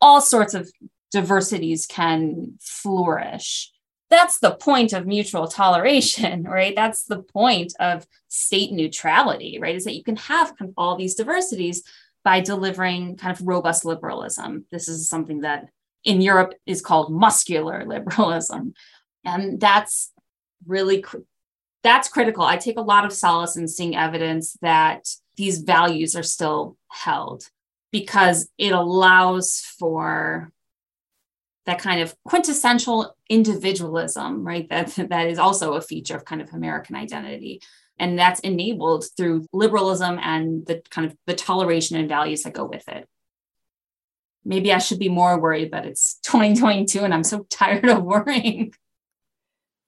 all 0.00 0.20
sorts 0.20 0.54
of 0.54 0.70
diversities 1.10 1.86
can 1.86 2.58
flourish. 2.60 3.70
That's 4.08 4.38
the 4.40 4.54
point 4.54 4.92
of 4.92 5.06
mutual 5.06 5.46
toleration, 5.48 6.42
right? 6.48 6.74
That's 6.74 7.04
the 7.04 7.22
point 7.22 7.74
of 7.80 8.06
state 8.28 8.72
neutrality, 8.72 9.58
right? 9.60 9.76
Is 9.76 9.84
that 9.84 9.96
you 9.96 10.04
can 10.04 10.16
have 10.16 10.54
all 10.76 10.96
these 10.96 11.14
diversities 11.14 11.82
by 12.24 12.40
delivering 12.40 13.16
kind 13.16 13.36
of 13.36 13.46
robust 13.46 13.84
liberalism. 13.84 14.64
This 14.70 14.88
is 14.88 15.08
something 15.08 15.40
that 15.40 15.68
in 16.04 16.20
Europe 16.20 16.54
is 16.66 16.82
called 16.82 17.12
muscular 17.12 17.84
liberalism. 17.86 18.74
And 19.24 19.60
that's 19.60 20.12
really 20.66 21.04
that's 21.82 22.08
critical. 22.08 22.44
I 22.44 22.56
take 22.56 22.78
a 22.78 22.82
lot 22.82 23.04
of 23.04 23.12
solace 23.12 23.56
in 23.56 23.66
seeing 23.66 23.96
evidence 23.96 24.56
that 24.62 25.08
these 25.36 25.58
values 25.58 26.14
are 26.14 26.22
still 26.22 26.76
held 26.88 27.48
because 27.90 28.48
it 28.56 28.72
allows 28.72 29.60
for 29.78 30.52
that 31.66 31.78
kind 31.78 32.00
of 32.00 32.14
quintessential 32.24 33.16
individualism, 33.28 34.44
right? 34.44 34.68
That 34.68 34.94
that 35.10 35.28
is 35.28 35.38
also 35.38 35.74
a 35.74 35.80
feature 35.80 36.16
of 36.16 36.24
kind 36.24 36.40
of 36.40 36.52
American 36.52 36.96
identity 36.96 37.60
and 38.02 38.18
that's 38.18 38.40
enabled 38.40 39.04
through 39.16 39.46
liberalism 39.52 40.18
and 40.20 40.66
the 40.66 40.82
kind 40.90 41.06
of 41.06 41.16
the 41.26 41.34
toleration 41.34 41.96
and 41.96 42.08
values 42.08 42.42
that 42.42 42.52
go 42.52 42.64
with 42.64 42.86
it. 42.88 43.08
Maybe 44.44 44.72
i 44.72 44.78
should 44.78 44.98
be 44.98 45.08
more 45.08 45.38
worried 45.40 45.70
but 45.70 45.86
it's 45.86 46.14
2022 46.24 46.98
and 46.98 47.14
i'm 47.14 47.22
so 47.22 47.46
tired 47.48 47.88
of 47.88 48.02
worrying. 48.02 48.74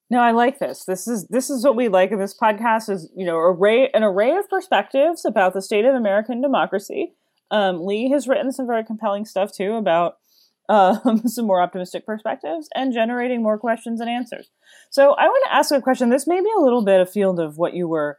No 0.09 0.19
i 0.19 0.31
like 0.31 0.59
this. 0.59 0.85
This 0.85 1.07
is 1.07 1.27
this 1.27 1.49
is 1.49 1.65
what 1.65 1.75
we 1.75 1.89
like 1.89 2.11
in 2.11 2.19
this 2.19 2.37
podcast 2.41 2.89
is 2.89 3.11
you 3.15 3.25
know 3.25 3.37
array 3.37 3.89
an 3.93 4.03
array 4.03 4.31
of 4.31 4.49
perspectives 4.49 5.25
about 5.25 5.53
the 5.53 5.61
state 5.61 5.83
of 5.83 5.93
american 5.93 6.41
democracy. 6.41 7.13
Um, 7.51 7.85
lee 7.85 8.09
has 8.09 8.27
written 8.27 8.51
some 8.51 8.65
very 8.65 8.85
compelling 8.85 9.25
stuff 9.25 9.51
too 9.51 9.73
about 9.73 10.17
um, 10.69 11.27
some 11.27 11.45
more 11.45 11.61
optimistic 11.61 12.07
perspectives 12.07 12.69
and 12.73 12.91
generating 12.91 13.43
more 13.43 13.59
questions 13.59 14.01
and 14.01 14.09
answers 14.09 14.49
so 14.95 15.11
I 15.11 15.25
want 15.25 15.43
to 15.47 15.53
ask 15.53 15.71
a 15.73 15.81
question. 15.81 16.09
This 16.09 16.25
may 16.25 16.39
be 16.39 16.49
a 16.57 16.61
little 16.61 16.81
bit 16.81 17.01
a 17.01 17.05
field 17.05 17.37
of 17.37 17.57
what 17.57 17.73
you 17.73 17.85
were 17.85 18.17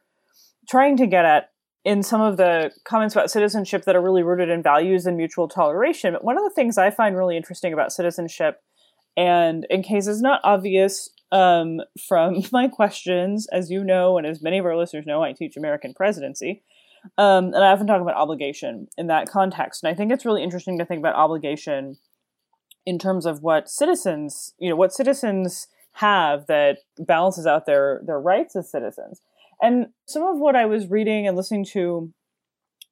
trying 0.68 0.98
to 0.98 1.06
get 1.06 1.24
at 1.24 1.48
in 1.86 2.02
some 2.02 2.20
of 2.20 2.36
the 2.36 2.70
comments 2.84 3.14
about 3.14 3.30
citizenship 3.30 3.86
that 3.86 3.96
are 3.96 4.02
really 4.02 4.22
rooted 4.22 4.50
in 4.50 4.62
values 4.62 5.06
and 5.06 5.16
mutual 5.16 5.48
toleration. 5.48 6.12
But 6.12 6.22
one 6.22 6.36
of 6.36 6.44
the 6.44 6.50
things 6.50 6.76
I 6.76 6.90
find 6.90 7.16
really 7.16 7.34
interesting 7.34 7.72
about 7.72 7.92
citizenship, 7.92 8.60
and 9.16 9.66
in 9.70 9.82
case 9.82 10.06
it's 10.06 10.20
not 10.20 10.42
obvious 10.44 11.08
um, 11.32 11.80
from 12.06 12.42
my 12.52 12.68
questions, 12.68 13.48
as 13.50 13.70
you 13.70 13.82
know, 13.82 14.18
and 14.18 14.26
as 14.26 14.42
many 14.42 14.58
of 14.58 14.66
our 14.66 14.76
listeners 14.76 15.06
know, 15.06 15.22
I 15.22 15.32
teach 15.32 15.56
American 15.56 15.94
presidency. 15.94 16.62
Um, 17.16 17.54
and 17.54 17.64
I 17.64 17.72
often 17.72 17.86
talk 17.86 18.02
about 18.02 18.16
obligation 18.16 18.88
in 18.98 19.06
that 19.06 19.30
context. 19.30 19.82
And 19.82 19.90
I 19.90 19.96
think 19.96 20.12
it's 20.12 20.26
really 20.26 20.42
interesting 20.42 20.76
to 20.76 20.84
think 20.84 20.98
about 20.98 21.14
obligation 21.14 21.96
in 22.84 22.98
terms 22.98 23.24
of 23.24 23.42
what 23.42 23.70
citizens, 23.70 24.52
you 24.58 24.68
know, 24.68 24.76
what 24.76 24.92
citizens 24.92 25.68
have 25.96 26.46
that 26.46 26.78
balances 26.98 27.46
out 27.46 27.66
their 27.66 28.00
their 28.04 28.20
rights 28.20 28.54
as 28.54 28.70
citizens. 28.70 29.22
And 29.62 29.86
some 30.06 30.22
of 30.22 30.38
what 30.38 30.54
I 30.54 30.66
was 30.66 30.90
reading 30.90 31.26
and 31.26 31.36
listening 31.36 31.64
to 31.72 32.12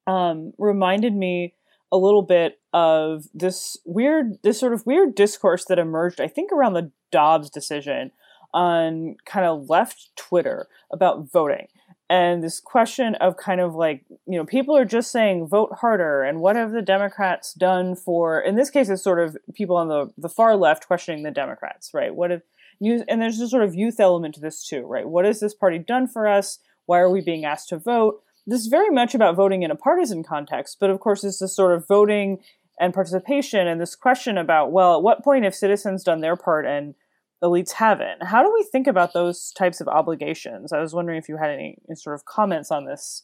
um, 0.06 0.52
reminded 0.58 1.14
me 1.14 1.54
a 1.92 1.98
little 1.98 2.22
bit 2.22 2.60
of 2.72 3.26
this 3.34 3.76
weird, 3.84 4.38
this 4.42 4.58
sort 4.58 4.72
of 4.72 4.86
weird 4.86 5.14
discourse 5.14 5.66
that 5.66 5.78
emerged, 5.78 6.20
I 6.20 6.28
think, 6.28 6.50
around 6.50 6.72
the 6.72 6.90
Dobbs 7.12 7.50
decision 7.50 8.10
on 8.52 9.16
kind 9.26 9.46
of 9.46 9.68
left 9.68 10.10
Twitter 10.16 10.68
about 10.90 11.30
voting. 11.30 11.68
And 12.10 12.42
this 12.42 12.60
question 12.60 13.14
of 13.16 13.36
kind 13.36 13.60
of 13.60 13.74
like, 13.74 14.04
you 14.26 14.38
know, 14.38 14.44
people 14.44 14.76
are 14.76 14.84
just 14.84 15.10
saying 15.10 15.46
vote 15.46 15.72
harder. 15.80 16.22
And 16.22 16.40
what 16.40 16.56
have 16.56 16.72
the 16.72 16.82
Democrats 16.82 17.54
done 17.54 17.96
for, 17.96 18.40
in 18.40 18.56
this 18.56 18.70
case, 18.70 18.88
it's 18.88 19.02
sort 19.02 19.20
of 19.20 19.36
people 19.54 19.76
on 19.76 19.88
the, 19.88 20.12
the 20.18 20.28
far 20.28 20.56
left 20.56 20.86
questioning 20.86 21.22
the 21.22 21.30
Democrats, 21.30 21.92
right? 21.94 22.14
What 22.14 22.30
have, 22.30 22.42
youth, 22.80 23.02
and 23.08 23.20
there's 23.20 23.40
a 23.40 23.48
sort 23.48 23.64
of 23.64 23.74
youth 23.74 24.00
element 24.00 24.34
to 24.34 24.40
this 24.40 24.66
too, 24.66 24.82
right? 24.82 25.08
What 25.08 25.24
has 25.24 25.40
this 25.40 25.54
party 25.54 25.78
done 25.78 26.06
for 26.06 26.26
us? 26.26 26.58
Why 26.86 26.98
are 26.98 27.10
we 27.10 27.20
being 27.20 27.44
asked 27.44 27.68
to 27.70 27.78
vote? 27.78 28.22
This 28.46 28.60
is 28.60 28.66
very 28.66 28.90
much 28.90 29.14
about 29.14 29.36
voting 29.36 29.62
in 29.62 29.70
a 29.70 29.76
partisan 29.76 30.22
context, 30.22 30.78
but 30.80 30.90
of 30.90 31.00
course, 31.00 31.24
it's 31.24 31.38
this 31.38 31.56
sort 31.56 31.74
of 31.74 31.86
voting 31.88 32.38
and 32.78 32.92
participation 32.92 33.66
and 33.66 33.80
this 33.80 33.94
question 33.94 34.36
about, 34.36 34.72
well, 34.72 34.96
at 34.96 35.02
what 35.02 35.24
point 35.24 35.44
have 35.44 35.54
citizens 35.54 36.04
done 36.04 36.20
their 36.20 36.36
part 36.36 36.66
and 36.66 36.94
elites 37.42 37.72
haven't? 37.72 38.24
How 38.24 38.42
do 38.42 38.52
we 38.52 38.62
think 38.64 38.86
about 38.86 39.12
those 39.12 39.52
types 39.52 39.80
of 39.80 39.88
obligations? 39.88 40.72
I 40.72 40.80
was 40.80 40.94
wondering 40.94 41.18
if 41.18 41.28
you 41.28 41.36
had 41.36 41.50
any 41.50 41.78
sort 41.94 42.14
of 42.14 42.24
comments 42.24 42.70
on 42.70 42.84
this 42.84 43.22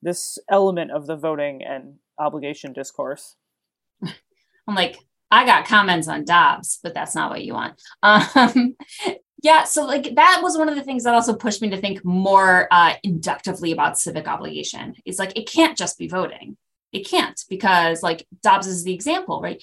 this 0.00 0.38
element 0.48 0.92
of 0.92 1.08
the 1.08 1.16
voting 1.16 1.60
and 1.64 1.96
obligation 2.20 2.72
discourse. 2.72 3.34
I'm 4.04 4.74
like, 4.76 4.98
I 5.30 5.44
got 5.44 5.66
comments 5.66 6.08
on 6.08 6.24
Dobbs, 6.24 6.78
but 6.82 6.94
that's 6.94 7.14
not 7.14 7.30
what 7.30 7.44
you 7.44 7.54
want. 7.54 7.80
Um, 8.02 8.76
Yeah, 9.42 9.64
so 9.64 9.84
like 9.84 10.16
that 10.16 10.40
was 10.42 10.58
one 10.58 10.68
of 10.68 10.74
the 10.74 10.82
things 10.82 11.04
that 11.04 11.14
also 11.14 11.34
pushed 11.34 11.62
me 11.62 11.70
to 11.70 11.76
think 11.76 12.04
more 12.04 12.66
uh, 12.72 12.94
inductively 13.04 13.70
about 13.70 13.98
civic 13.98 14.26
obligation. 14.26 14.94
It's 15.04 15.18
like 15.18 15.36
it 15.38 15.48
can't 15.48 15.78
just 15.78 15.96
be 15.96 16.08
voting. 16.08 16.56
It 16.92 17.06
can't 17.06 17.40
because 17.48 18.02
like 18.02 18.26
Dobbs 18.42 18.66
is 18.66 18.82
the 18.82 18.94
example, 18.94 19.40
right? 19.40 19.62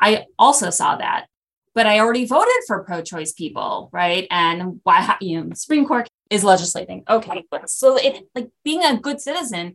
I 0.00 0.24
also 0.38 0.70
saw 0.70 0.96
that, 0.96 1.26
but 1.74 1.86
I 1.86 2.00
already 2.00 2.24
voted 2.24 2.54
for 2.66 2.82
pro-choice 2.82 3.32
people, 3.32 3.90
right? 3.92 4.26
And 4.30 4.80
why 4.84 5.16
you 5.20 5.44
know 5.44 5.50
Supreme 5.54 5.84
Court 5.84 6.08
is 6.30 6.42
legislating. 6.42 7.04
Okay, 7.08 7.44
so 7.66 7.96
it 7.98 8.24
like 8.34 8.48
being 8.64 8.82
a 8.84 8.98
good 8.98 9.20
citizen, 9.20 9.74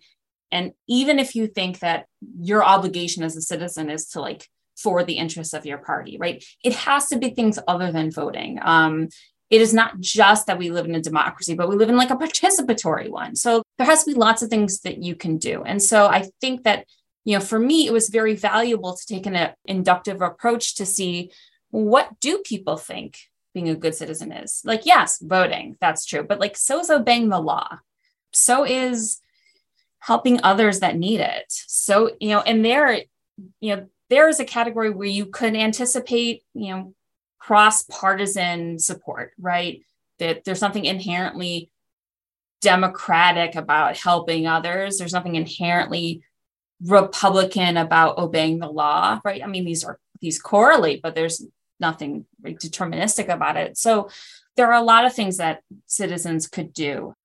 and 0.52 0.71
even 0.88 1.19
if 1.19 1.36
you 1.36 1.45
think 1.45 1.80
that 1.80 2.08
your 2.39 2.63
obligation 2.63 3.21
as 3.21 3.38
a 3.38 3.41
citizen 3.43 3.91
is 3.91 4.08
to 4.10 4.21
like 4.21 4.50
for 4.75 5.03
the 5.03 5.17
interests 5.17 5.53
of 5.53 5.65
your 5.65 5.77
party, 5.77 6.17
right? 6.19 6.43
It 6.63 6.73
has 6.73 7.07
to 7.07 7.17
be 7.17 7.29
things 7.29 7.59
other 7.67 7.91
than 7.91 8.11
voting. 8.11 8.59
Um, 8.61 9.09
it 9.49 9.61
is 9.61 9.73
not 9.73 9.99
just 9.99 10.47
that 10.47 10.57
we 10.57 10.71
live 10.71 10.85
in 10.85 10.95
a 10.95 11.01
democracy, 11.01 11.53
but 11.53 11.69
we 11.69 11.75
live 11.75 11.89
in 11.89 11.97
like 11.97 12.09
a 12.09 12.15
participatory 12.15 13.09
one. 13.09 13.35
So 13.35 13.61
there 13.77 13.88
has 13.88 14.03
to 14.03 14.11
be 14.11 14.17
lots 14.17 14.41
of 14.41 14.49
things 14.49 14.81
that 14.81 15.01
you 15.03 15.15
can 15.15 15.38
do. 15.38 15.63
And 15.63 15.81
so 15.81 16.07
I 16.07 16.29
think 16.41 16.63
that, 16.63 16.85
you 17.23 17.38
know, 17.38 17.43
for 17.43 17.59
me, 17.59 17.85
it 17.85 17.93
was 17.93 18.09
very 18.09 18.35
valuable 18.35 18.95
to 18.95 19.05
take 19.05 19.25
an 19.25 19.35
uh, 19.35 19.53
inductive 19.65 20.21
approach 20.21 20.75
to 20.75 20.85
see 20.85 21.31
what 21.69 22.19
do 22.19 22.39
people 22.39 22.77
think 22.77 23.19
being 23.53 23.69
a 23.69 23.75
good 23.75 23.95
citizen 23.95 24.31
is. 24.31 24.61
Like, 24.65 24.85
yes, 24.85 25.19
voting, 25.21 25.77
that's 25.79 26.05
true, 26.05 26.23
but 26.23 26.39
like, 26.39 26.57
so 26.57 26.79
is 26.79 26.89
obeying 26.89 27.29
the 27.29 27.39
law. 27.39 27.79
So 28.33 28.65
is 28.65 29.21
helping 29.99 30.41
others 30.43 30.81
that 30.81 30.97
need 30.97 31.19
it. 31.19 31.45
So, 31.49 32.11
you 32.19 32.29
know, 32.29 32.41
and 32.41 32.65
there, 32.65 33.01
you 33.61 33.75
know, 33.75 33.88
there 34.15 34.30
is 34.30 34.39
a 34.39 34.45
category 34.45 34.89
where 34.89 35.10
you 35.10 35.25
could 35.25 35.58
anticipate, 35.58 36.43
you 36.54 36.71
know, 36.71 36.93
cross 37.38 37.84
partisan 37.84 38.80
support, 38.80 39.34
right? 39.38 39.82
That 40.19 40.45
there's 40.45 40.58
something 40.58 40.86
inherently 40.86 41.69
democratic 42.62 43.56
about 43.56 43.97
helping 43.97 44.47
others. 44.47 44.97
There's 44.97 45.12
nothing 45.12 45.36
inherently 45.36 46.23
Republican 46.82 47.75
about 47.75 48.17
obeying 48.17 48.60
the 48.60 48.69
law, 48.69 49.19
right? 49.25 49.43
I 49.43 49.47
mean, 49.47 49.65
these 49.65 49.84
are 49.84 49.99
these 50.21 50.41
correlate, 50.41 51.01
but 51.01 51.13
there's 51.13 51.45
nothing 51.82 52.25
deterministic 52.41 53.28
about 53.28 53.58
it. 53.58 53.78
So 53.78 54.10
there 54.56 54.67
are 54.67 54.82
a 54.82 54.86
lot 54.86 55.04
of 55.04 55.13
things 55.13 55.36
that 55.38 55.62
citizens 55.88 56.47
could 56.47 56.71
do. 56.71 57.15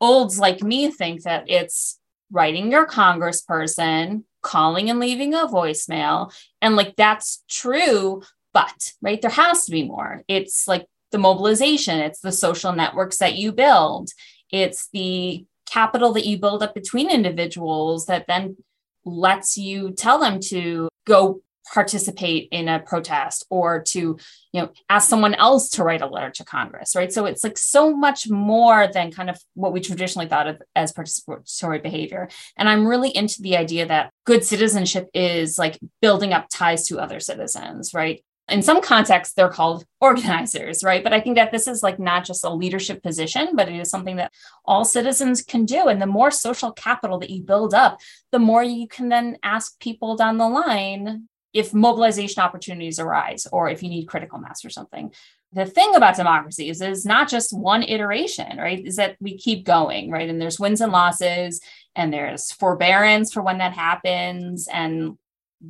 Olds 0.00 0.40
like 0.40 0.60
me 0.60 0.90
think 0.90 1.22
that 1.22 1.44
it's 1.46 2.00
writing 2.32 2.72
your 2.72 2.84
congressperson, 2.88 4.24
calling 4.42 4.90
and 4.90 5.00
leaving 5.00 5.34
a 5.34 5.46
voicemail. 5.46 6.32
And 6.60 6.76
like 6.76 6.96
that's 6.96 7.42
true, 7.48 8.22
but 8.52 8.92
right, 9.00 9.20
there 9.20 9.30
has 9.30 9.64
to 9.66 9.72
be 9.72 9.84
more. 9.84 10.22
It's 10.28 10.68
like 10.68 10.86
the 11.10 11.18
mobilization, 11.18 11.98
it's 11.98 12.20
the 12.20 12.32
social 12.32 12.72
networks 12.72 13.18
that 13.18 13.36
you 13.36 13.52
build, 13.52 14.10
it's 14.50 14.88
the 14.92 15.44
capital 15.70 16.12
that 16.12 16.26
you 16.26 16.38
build 16.38 16.62
up 16.62 16.74
between 16.74 17.10
individuals 17.10 18.06
that 18.06 18.26
then 18.26 18.56
lets 19.04 19.56
you 19.56 19.92
tell 19.92 20.18
them 20.18 20.38
to 20.38 20.88
go 21.06 21.42
participate 21.70 22.48
in 22.50 22.68
a 22.68 22.80
protest 22.80 23.46
or 23.50 23.82
to 23.82 24.18
you 24.52 24.60
know 24.60 24.70
ask 24.88 25.08
someone 25.08 25.34
else 25.34 25.70
to 25.70 25.84
write 25.84 26.02
a 26.02 26.06
letter 26.06 26.30
to 26.30 26.44
congress 26.44 26.96
right? 26.96 27.12
So 27.12 27.26
it's 27.26 27.44
like 27.44 27.58
so 27.58 27.94
much 27.94 28.28
more 28.28 28.88
than 28.92 29.12
kind 29.12 29.30
of 29.30 29.38
what 29.54 29.72
we 29.72 29.80
traditionally 29.80 30.28
thought 30.28 30.48
of 30.48 30.60
as 30.74 30.92
participatory 30.92 31.82
behavior. 31.82 32.28
And 32.56 32.68
i'm 32.68 32.86
really 32.86 33.14
into 33.14 33.42
the 33.42 33.56
idea 33.56 33.86
that 33.86 34.12
good 34.24 34.44
citizenship 34.44 35.08
is 35.14 35.58
like 35.58 35.78
building 36.00 36.32
up 36.32 36.46
ties 36.50 36.86
to 36.88 36.98
other 36.98 37.20
citizens 37.20 37.94
right? 37.94 38.24
In 38.48 38.60
some 38.60 38.82
contexts 38.82 39.34
they're 39.34 39.48
called 39.48 39.84
organizers 40.00 40.82
right? 40.82 41.04
But 41.04 41.12
i 41.12 41.20
think 41.20 41.36
that 41.36 41.52
this 41.52 41.68
is 41.68 41.82
like 41.82 41.98
not 41.98 42.24
just 42.24 42.44
a 42.44 42.50
leadership 42.50 43.02
position 43.02 43.54
but 43.54 43.68
it 43.68 43.78
is 43.78 43.88
something 43.88 44.16
that 44.16 44.32
all 44.64 44.84
citizens 44.84 45.42
can 45.42 45.64
do. 45.64 45.86
And 45.86 46.02
the 46.02 46.06
more 46.06 46.30
social 46.32 46.72
capital 46.72 47.20
that 47.20 47.30
you 47.30 47.42
build 47.42 47.72
up 47.72 48.00
the 48.32 48.40
more 48.40 48.64
you 48.64 48.88
can 48.88 49.08
then 49.08 49.38
ask 49.42 49.78
people 49.78 50.16
down 50.16 50.38
the 50.38 50.48
line 50.48 51.28
if 51.52 51.74
mobilization 51.74 52.42
opportunities 52.42 52.98
arise 52.98 53.46
or 53.52 53.68
if 53.68 53.82
you 53.82 53.88
need 53.88 54.06
critical 54.06 54.38
mass 54.38 54.64
or 54.64 54.70
something. 54.70 55.12
The 55.52 55.66
thing 55.66 55.94
about 55.94 56.16
democracy 56.16 56.70
is, 56.70 56.80
is 56.80 57.04
not 57.04 57.28
just 57.28 57.56
one 57.56 57.82
iteration 57.82 58.56
right? 58.56 58.84
Is 58.84 58.96
that 58.96 59.16
we 59.20 59.36
keep 59.36 59.64
going 59.64 60.10
right? 60.10 60.28
And 60.28 60.40
there's 60.40 60.60
wins 60.60 60.80
and 60.80 60.92
losses 60.92 61.60
and 61.94 62.12
there's 62.12 62.52
forbearance 62.52 63.32
for 63.32 63.42
when 63.42 63.58
that 63.58 63.74
happens 63.74 64.68
and 64.72 65.18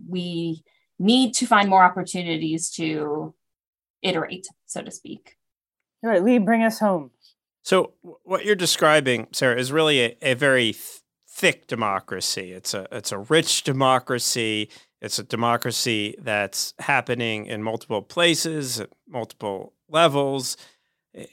we 0.09 0.63
need 0.99 1.35
to 1.35 1.47
find 1.47 1.69
more 1.69 1.83
opportunities 1.83 2.71
to 2.71 3.35
iterate 4.03 4.47
so 4.67 4.83
to 4.83 4.91
speak. 4.91 5.37
All 6.05 6.11
right 6.11 6.23
lee 6.23 6.39
bring 6.39 6.63
us 6.63 6.79
home. 6.79 7.11
So 7.65 7.93
what 8.23 8.45
you're 8.45 8.55
describing 8.55 9.27
sarah 9.33 9.59
is 9.59 9.73
really 9.73 10.01
a, 10.01 10.17
a 10.23 10.35
very 10.35 10.73
th- 10.73 11.01
thick 11.29 11.67
democracy. 11.67 12.53
It's 12.53 12.73
a 12.73 12.87
it's 12.93 13.11
a 13.11 13.19
rich 13.19 13.65
democracy 13.65 14.69
it's 15.03 15.19
a 15.19 15.25
democracy 15.25 16.15
that's 16.21 16.75
happening 16.79 17.47
in 17.47 17.61
multiple 17.61 18.03
places, 18.03 18.79
at 18.79 18.91
multiple 19.09 19.73
levels, 19.89 20.57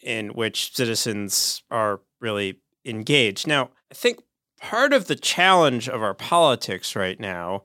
in 0.02 0.30
which 0.30 0.76
citizens 0.76 1.62
are 1.70 2.02
really 2.20 2.60
engaged. 2.84 3.46
Now, 3.46 3.70
I 3.92 3.94
think 3.94 4.22
part 4.60 4.92
of 4.92 5.06
the 5.06 5.16
challenge 5.16 5.88
of 5.88 6.02
our 6.02 6.16
politics 6.16 6.96
right 6.96 7.20
now 7.20 7.64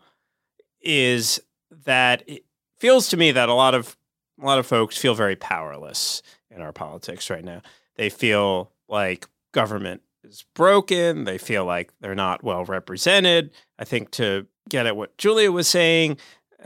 is 0.82 1.40
that 1.86 2.22
it 2.26 2.44
feels 2.78 3.08
to 3.08 3.16
me 3.16 3.32
that 3.32 3.48
a 3.48 3.54
lot 3.54 3.74
of 3.74 3.96
a 4.40 4.44
lot 4.44 4.58
of 4.58 4.66
folks 4.66 4.98
feel 4.98 5.14
very 5.14 5.36
powerless 5.36 6.20
in 6.50 6.60
our 6.60 6.72
politics 6.72 7.30
right 7.30 7.44
now. 7.44 7.62
They 7.96 8.10
feel 8.10 8.72
like 8.88 9.26
government 9.52 10.02
is 10.22 10.44
broken. 10.54 11.24
They 11.24 11.38
feel 11.38 11.64
like 11.64 11.92
they're 12.00 12.14
not 12.14 12.42
well 12.42 12.64
represented. 12.64 13.52
I 13.78 13.84
think 13.84 14.10
to 14.12 14.46
get 14.68 14.86
at 14.86 14.96
what 14.96 15.16
Julia 15.18 15.52
was 15.52 15.68
saying, 15.68 16.18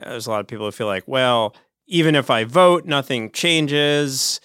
there's 0.03 0.27
a 0.27 0.31
lot 0.31 0.41
of 0.41 0.47
people 0.47 0.67
who 0.67 0.73
feel 0.73 0.87
like, 0.87 1.05
well, 1.07 1.55
even 1.87 2.15
if 2.15 2.31
I 2.31 2.45
vote, 2.45 2.85
nothing 2.85 3.31
changes. 3.33 4.41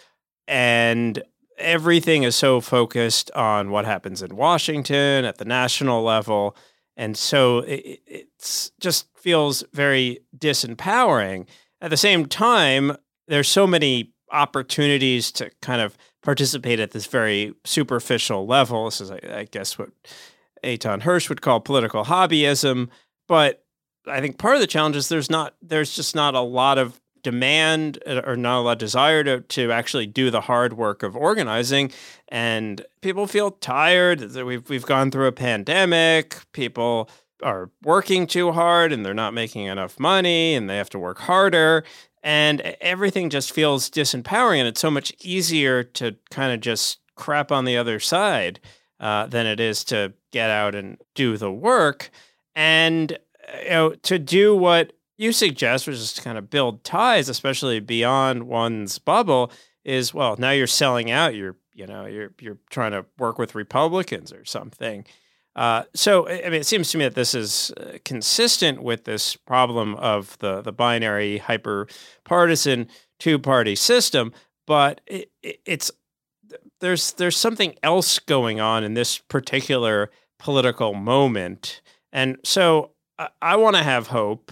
And 0.47 1.21
everything 1.57 2.23
is 2.23 2.35
so 2.35 2.61
focused 2.61 3.31
on 3.31 3.71
what 3.71 3.85
happens 3.85 4.21
in 4.21 4.35
Washington 4.35 5.25
at 5.25 5.37
the 5.37 5.45
national 5.45 6.03
level. 6.03 6.55
And 6.97 7.17
so 7.17 7.59
it 7.59 8.01
it's 8.05 8.71
just 8.79 9.07
feels 9.15 9.63
very 9.73 10.19
disempowering. 10.37 11.47
At 11.81 11.89
the 11.89 11.97
same 11.97 12.27
time, 12.27 12.95
there's 13.27 13.47
so 13.47 13.65
many 13.65 14.13
opportunities 14.31 15.31
to 15.31 15.51
kind 15.61 15.81
of 15.81 15.97
participate 16.21 16.79
at 16.79 16.91
this 16.91 17.05
very 17.05 17.53
superficial 17.63 18.45
level. 18.45 18.85
This 18.85 19.01
is, 19.01 19.11
I, 19.11 19.47
guess, 19.49 19.77
what 19.77 19.89
Eitan 20.63 21.01
Hersh 21.01 21.29
would 21.29 21.41
call 21.41 21.59
political 21.59 22.05
hobbyism. 22.05 22.89
But 23.27 23.63
I 24.07 24.19
think 24.19 24.38
part 24.38 24.55
of 24.55 24.62
the 24.62 24.67
challenge 24.67 24.95
is 24.95 25.09
there's 25.09 25.29
not 25.29 25.55
there's 25.62 25.95
just 25.95 26.15
not 26.15 26.36
a 26.36 26.41
lot 26.41 26.77
of 26.77 26.99
demand 27.23 27.99
uh, 28.05 28.21
or 28.25 28.36
not 28.36 28.59
a 28.59 28.62
lot 28.62 28.71
of 28.73 28.77
desire 28.79 29.23
to 29.23 29.41
to 29.41 29.71
actually 29.71 30.05
do 30.05 30.29
the 30.29 30.41
hard 30.41 30.73
work 30.73 31.03
of 31.03 31.15
organizing. 31.15 31.91
And 32.27 32.86
people 33.01 33.27
feel 33.27 33.51
tired 33.51 34.36
we've 34.36 34.69
we've 34.69 34.86
gone 34.86 35.09
through 35.12 35.27
a 35.27 35.31
pandemic 35.31 36.36
people 36.51 37.09
are 37.41 37.69
working 37.83 38.25
too 38.25 38.51
hard 38.51 38.93
and 38.93 39.05
they're 39.05 39.13
not 39.13 39.33
making 39.33 39.65
enough 39.65 39.99
money 39.99 40.55
and 40.55 40.69
they 40.69 40.77
have 40.77 40.89
to 40.89 40.99
work 40.99 41.19
harder. 41.19 41.83
And 42.21 42.62
everything 42.79 43.29
just 43.29 43.51
feels 43.51 43.89
disempowering 43.89 44.59
and 44.59 44.67
it's 44.67 44.79
so 44.79 44.91
much 44.91 45.13
easier 45.21 45.83
to 45.83 46.15
kind 46.31 46.53
of 46.53 46.62
just 46.62 46.99
crap 47.15 47.51
on 47.51 47.65
the 47.65 47.77
other 47.77 47.99
side 47.99 48.59
uh, 48.99 49.27
than 49.27 49.45
it 49.45 49.59
is 49.59 49.83
to 49.86 50.13
get 50.31 50.49
out 50.49 50.73
and 50.73 50.97
do 51.15 51.38
the 51.38 51.51
work 51.51 52.12
and 52.55 53.17
you 53.63 53.69
know 53.69 53.89
to 54.03 54.19
do 54.19 54.55
what 54.55 54.93
you 55.17 55.31
suggest 55.31 55.87
which 55.87 55.95
is 55.95 56.13
to 56.13 56.21
kind 56.21 56.37
of 56.37 56.49
build 56.49 56.83
ties 56.83 57.29
especially 57.29 57.79
beyond 57.79 58.43
one's 58.43 58.99
bubble 58.99 59.51
is 59.83 60.13
well 60.13 60.35
now 60.37 60.51
you're 60.51 60.67
selling 60.67 61.11
out 61.11 61.35
you're 61.35 61.55
you 61.73 61.87
know 61.87 62.05
you're 62.05 62.31
you're 62.39 62.57
trying 62.69 62.91
to 62.91 63.05
work 63.17 63.37
with 63.37 63.55
republicans 63.55 64.31
or 64.31 64.45
something. 64.45 65.05
Uh, 65.55 65.83
so 65.93 66.27
I 66.27 66.43
mean, 66.43 66.53
it 66.53 66.65
seems 66.65 66.89
to 66.91 66.97
me 66.97 67.03
that 67.03 67.15
this 67.15 67.35
is 67.35 67.71
uh, 67.77 67.97
consistent 68.03 68.81
with 68.81 69.03
this 69.03 69.35
problem 69.35 69.95
of 69.95 70.37
the 70.39 70.61
the 70.61 70.71
binary 70.71 71.37
hyper 71.37 71.87
partisan 72.23 72.87
two 73.19 73.37
party 73.37 73.75
system, 73.75 74.33
but 74.65 75.01
it, 75.05 75.31
it, 75.43 75.59
it's 75.65 75.91
there's 76.79 77.13
there's 77.13 77.37
something 77.37 77.75
else 77.83 78.17
going 78.19 78.59
on 78.59 78.83
in 78.83 78.95
this 78.95 79.19
particular 79.19 80.09
political 80.39 80.93
moment, 80.93 81.81
and 82.13 82.38
so 82.45 82.91
I, 83.19 83.28
I 83.41 83.56
want 83.58 83.76
to 83.76 83.84
have 83.84 84.08
hope. 84.08 84.52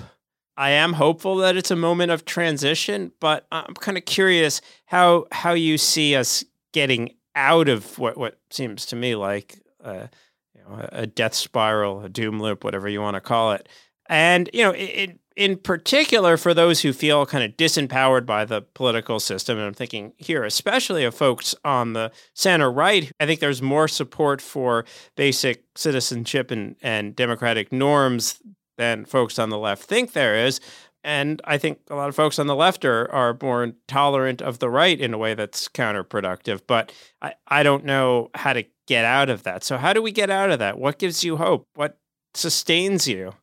I 0.58 0.71
am 0.71 0.93
hopeful 0.93 1.38
that 1.38 1.56
it's 1.56 1.71
a 1.71 1.76
moment 1.76 2.12
of 2.12 2.26
transition, 2.26 3.13
but 3.21 3.47
I'm 3.52 3.74
kind 3.76 3.97
of 3.97 4.04
curious 4.04 4.62
how 4.88 5.28
how 5.32 5.54
you 5.54 5.78
see 5.78 6.15
us 6.15 6.43
getting 6.74 7.15
out 7.36 7.69
of 7.69 7.97
what 7.97 8.17
what 8.17 8.39
seems 8.50 8.86
to 8.88 8.95
me 8.97 9.15
like. 9.15 9.60
Uh, 9.82 10.08
you 10.54 10.62
know, 10.62 10.88
a 10.91 11.08
death 11.08 11.34
spiral, 11.34 12.04
a 12.04 12.10
doom 12.10 12.41
loop, 12.41 12.63
whatever 12.63 12.89
you 12.89 13.02
want 13.02 13.15
to 13.15 13.21
call 13.21 13.54
it. 13.54 13.69
And 14.08 14.50
you 14.54 14.63
know, 14.63 14.71
it, 14.71 14.84
it, 14.84 15.19
in 15.36 15.58
particular 15.58 16.38
for 16.38 16.54
those 16.54 16.82
who 16.82 16.94
feel 16.94 17.26
kind 17.26 17.44
of 17.44 17.58
disempowered 17.58 18.26
by 18.26 18.46
the 18.46 18.62
political 18.62 19.20
system. 19.20 19.58
And 19.58 19.67
I'm 19.67 19.74
thinking 19.74 20.13
here, 20.17 20.44
especially 20.44 21.04
of 21.04 21.15
folks 21.15 21.56
on 21.63 21.94
the 21.94 22.12
center 22.34 22.72
right, 22.72 23.12
I 23.20 23.26
think 23.26 23.39
there's 23.39 23.62
more 23.62 23.88
support 23.88 24.41
for 24.41 24.86
basic 25.15 25.63
citizenship 25.76 26.52
and, 26.52 26.76
and 26.82 27.15
democratic 27.15 27.72
norms 27.72 28.41
than 28.78 29.06
folks 29.06 29.39
on 29.39 29.50
the 29.50 29.58
left 29.58 29.84
think 29.84 30.13
there 30.13 30.36
is. 30.36 30.60
And 31.04 31.41
I 31.46 31.58
think 31.58 31.80
a 31.89 31.96
lot 31.96 32.10
of 32.10 32.15
folks 32.15 32.38
on 32.38 32.48
the 32.48 32.56
left 32.56 32.86
are, 32.86 33.12
are 33.12 33.38
more 33.41 33.72
tolerant 33.88 34.41
of 34.41 34.60
the 34.60 34.70
right 34.70 35.00
in 35.00 35.13
a 35.13 35.17
way 35.17 35.34
that's 35.34 35.67
counterproductive. 35.67 36.62
But 36.67 36.91
I, 37.22 37.34
I 37.48 37.63
don't 37.63 37.86
know 37.86 38.30
how 38.36 38.54
to 38.54 38.65
get 38.88 39.06
out 39.06 39.30
of 39.30 39.44
that. 39.44 39.63
So, 39.63 39.78
how 39.78 39.94
do 39.94 40.02
we 40.02 40.12
get 40.12 40.30
out 40.30 40.52
of 40.52 40.60
that? 40.60 40.78
What 40.78 41.00
gives 41.00 41.24
you 41.24 41.38
hope? 41.38 41.67
What 41.74 41.98
sustains 42.36 43.08
you? 43.08 43.34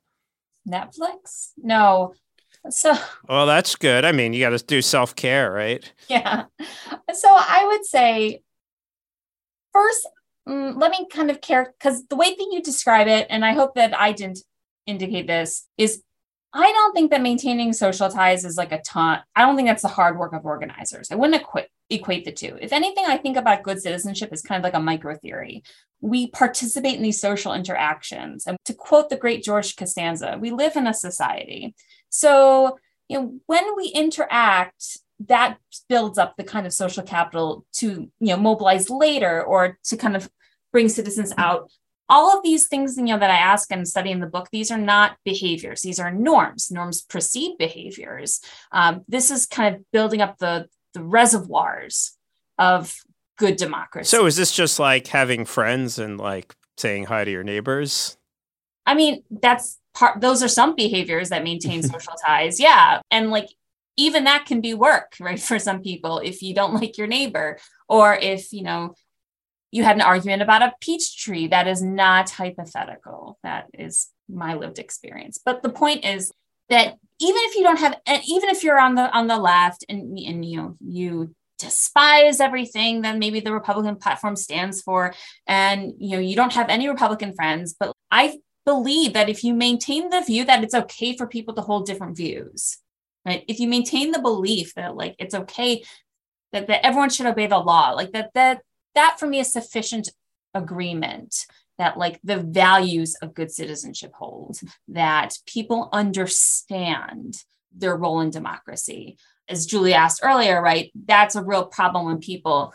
Netflix? 0.68 1.52
No. 1.56 2.14
So, 2.70 2.94
well, 3.28 3.46
that's 3.46 3.76
good. 3.76 4.04
I 4.04 4.12
mean, 4.12 4.32
you 4.32 4.40
got 4.40 4.58
to 4.58 4.64
do 4.64 4.82
self 4.82 5.16
care, 5.16 5.50
right? 5.50 5.90
Yeah. 6.08 6.44
So, 7.12 7.28
I 7.30 7.64
would 7.70 7.84
say 7.84 8.42
first, 9.72 10.08
mm, 10.48 10.78
let 10.78 10.90
me 10.90 11.06
kind 11.10 11.30
of 11.30 11.40
care 11.40 11.74
because 11.78 12.06
the 12.06 12.16
way 12.16 12.30
that 12.30 12.48
you 12.52 12.62
describe 12.62 13.08
it, 13.08 13.26
and 13.30 13.44
I 13.44 13.52
hope 13.52 13.74
that 13.74 13.98
I 13.98 14.12
didn't 14.12 14.40
indicate 14.86 15.26
this, 15.26 15.66
is 15.76 16.02
I 16.52 16.72
don't 16.72 16.94
think 16.94 17.10
that 17.10 17.20
maintaining 17.20 17.72
social 17.72 18.08
ties 18.08 18.44
is 18.44 18.56
like 18.56 18.72
a 18.72 18.80
ton. 18.80 19.20
I 19.36 19.42
don't 19.42 19.56
think 19.56 19.68
that's 19.68 19.82
the 19.82 19.88
hard 19.88 20.18
work 20.18 20.32
of 20.32 20.44
organizers. 20.46 21.10
I 21.10 21.14
wouldn't 21.14 21.40
equate, 21.42 21.68
equate 21.90 22.24
the 22.24 22.32
two. 22.32 22.58
If 22.60 22.72
anything, 22.72 23.04
I 23.06 23.16
think 23.16 23.36
about 23.36 23.62
good 23.62 23.80
citizenship 23.80 24.32
is 24.32 24.42
kind 24.42 24.58
of 24.58 24.64
like 24.64 24.74
a 24.74 24.80
micro 24.80 25.16
theory. 25.16 25.62
We 26.00 26.28
participate 26.28 26.96
in 26.96 27.02
these 27.02 27.20
social 27.20 27.54
interactions. 27.54 28.46
And 28.46 28.56
to 28.66 28.74
quote 28.74 29.08
the 29.10 29.16
great 29.16 29.42
George 29.42 29.76
Costanza, 29.76 30.38
we 30.40 30.50
live 30.50 30.76
in 30.76 30.86
a 30.86 30.94
society. 30.94 31.74
So, 32.10 32.78
you 33.08 33.20
know, 33.20 33.40
when 33.46 33.76
we 33.76 33.88
interact, 33.88 34.98
that 35.26 35.58
builds 35.88 36.18
up 36.18 36.36
the 36.36 36.44
kind 36.44 36.66
of 36.66 36.72
social 36.72 37.02
capital 37.02 37.64
to, 37.74 38.10
you 38.20 38.28
know, 38.28 38.36
mobilize 38.36 38.90
later 38.90 39.42
or 39.42 39.78
to 39.84 39.96
kind 39.96 40.14
of 40.14 40.30
bring 40.72 40.88
citizens 40.88 41.32
out 41.38 41.70
all 42.10 42.34
of 42.34 42.42
these 42.42 42.68
things 42.68 42.96
you 42.96 43.04
know 43.04 43.18
that 43.18 43.30
i 43.30 43.36
ask 43.36 43.70
and 43.70 43.86
study 43.86 44.10
in 44.10 44.20
the 44.20 44.26
book 44.26 44.48
these 44.50 44.70
are 44.70 44.78
not 44.78 45.16
behaviors 45.24 45.82
these 45.82 46.00
are 46.00 46.10
norms 46.10 46.70
norms 46.70 47.02
precede 47.02 47.58
behaviors 47.58 48.40
um, 48.72 49.02
this 49.08 49.30
is 49.30 49.46
kind 49.46 49.74
of 49.74 49.82
building 49.92 50.20
up 50.20 50.38
the 50.38 50.66
the 50.98 51.04
reservoirs 51.04 52.12
of 52.58 52.94
good 53.36 53.56
democracy 53.56 54.08
so 54.08 54.26
is 54.26 54.36
this 54.36 54.52
just 54.52 54.78
like 54.78 55.06
having 55.06 55.44
friends 55.44 55.98
and 55.98 56.18
like 56.18 56.54
saying 56.76 57.04
hi 57.04 57.24
to 57.24 57.30
your 57.30 57.44
neighbors 57.44 58.16
i 58.86 58.94
mean 58.94 59.22
that's 59.30 59.78
part 59.94 60.20
those 60.20 60.42
are 60.42 60.48
some 60.48 60.74
behaviors 60.74 61.28
that 61.28 61.44
maintain 61.44 61.82
social 61.94 62.14
ties 62.26 62.58
yeah 62.58 63.00
and 63.10 63.30
like 63.30 63.48
even 63.96 64.24
that 64.24 64.44
can 64.46 64.60
be 64.60 64.74
work 64.74 65.14
right 65.20 65.40
for 65.40 65.58
some 65.58 65.80
people 65.80 66.18
if 66.18 66.42
you 66.42 66.54
don't 66.54 66.74
like 66.74 66.98
your 66.98 67.06
neighbor 67.06 67.58
or 67.88 68.14
if 68.14 68.52
you 68.52 68.62
know 68.62 68.94
you 69.70 69.84
had 69.84 69.96
an 69.96 70.02
argument 70.02 70.42
about 70.42 70.62
a 70.62 70.72
peach 70.80 71.22
tree. 71.22 71.48
That 71.48 71.68
is 71.68 71.82
not 71.82 72.30
hypothetical. 72.30 73.38
That 73.42 73.66
is 73.74 74.08
my 74.28 74.54
lived 74.54 74.78
experience. 74.78 75.38
But 75.44 75.62
the 75.62 75.68
point 75.68 76.04
is 76.04 76.32
that 76.68 76.96
even 77.20 77.42
if 77.44 77.56
you 77.56 77.62
don't 77.62 77.78
have, 77.78 77.96
even 78.26 78.48
if 78.48 78.62
you're 78.62 78.78
on 78.78 78.94
the 78.94 79.10
on 79.16 79.26
the 79.26 79.36
left 79.36 79.84
and 79.88 80.18
and 80.18 80.44
you 80.44 80.56
know 80.56 80.76
you 80.80 81.34
despise 81.58 82.38
everything 82.38 83.02
that 83.02 83.18
maybe 83.18 83.40
the 83.40 83.52
Republican 83.52 83.96
platform 83.96 84.36
stands 84.36 84.82
for, 84.82 85.14
and 85.46 85.92
you 85.98 86.10
know 86.10 86.22
you 86.22 86.36
don't 86.36 86.52
have 86.52 86.68
any 86.68 86.88
Republican 86.88 87.34
friends, 87.34 87.74
but 87.78 87.92
I 88.10 88.38
believe 88.64 89.14
that 89.14 89.28
if 89.28 89.42
you 89.42 89.54
maintain 89.54 90.10
the 90.10 90.20
view 90.20 90.44
that 90.44 90.62
it's 90.62 90.74
okay 90.74 91.16
for 91.16 91.26
people 91.26 91.54
to 91.54 91.62
hold 91.62 91.86
different 91.86 92.16
views, 92.16 92.76
right? 93.24 93.44
If 93.48 93.60
you 93.60 93.68
maintain 93.68 94.12
the 94.12 94.20
belief 94.20 94.74
that 94.74 94.94
like 94.94 95.16
it's 95.18 95.34
okay 95.34 95.82
that, 96.52 96.66
that 96.66 96.86
everyone 96.86 97.10
should 97.10 97.26
obey 97.26 97.46
the 97.46 97.58
law, 97.58 97.90
like 97.90 98.12
that 98.12 98.30
that 98.34 98.62
that 98.94 99.18
for 99.18 99.26
me 99.26 99.40
is 99.40 99.52
sufficient 99.52 100.10
agreement 100.54 101.46
that 101.78 101.96
like 101.96 102.20
the 102.24 102.38
values 102.38 103.14
of 103.22 103.34
good 103.34 103.50
citizenship 103.50 104.12
hold 104.14 104.58
that 104.88 105.38
people 105.46 105.88
understand 105.92 107.44
their 107.74 107.96
role 107.96 108.20
in 108.20 108.30
democracy 108.30 109.16
as 109.48 109.66
julie 109.66 109.94
asked 109.94 110.20
earlier 110.22 110.60
right 110.60 110.90
that's 111.06 111.36
a 111.36 111.42
real 111.42 111.66
problem 111.66 112.06
when 112.06 112.18
people 112.18 112.72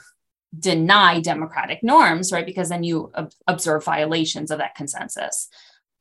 deny 0.57 1.19
democratic 1.19 1.83
norms 1.83 2.31
right 2.31 2.45
because 2.45 2.69
then 2.69 2.83
you 2.83 3.11
ob- 3.15 3.31
observe 3.47 3.83
violations 3.83 4.51
of 4.51 4.59
that 4.59 4.75
consensus 4.75 5.49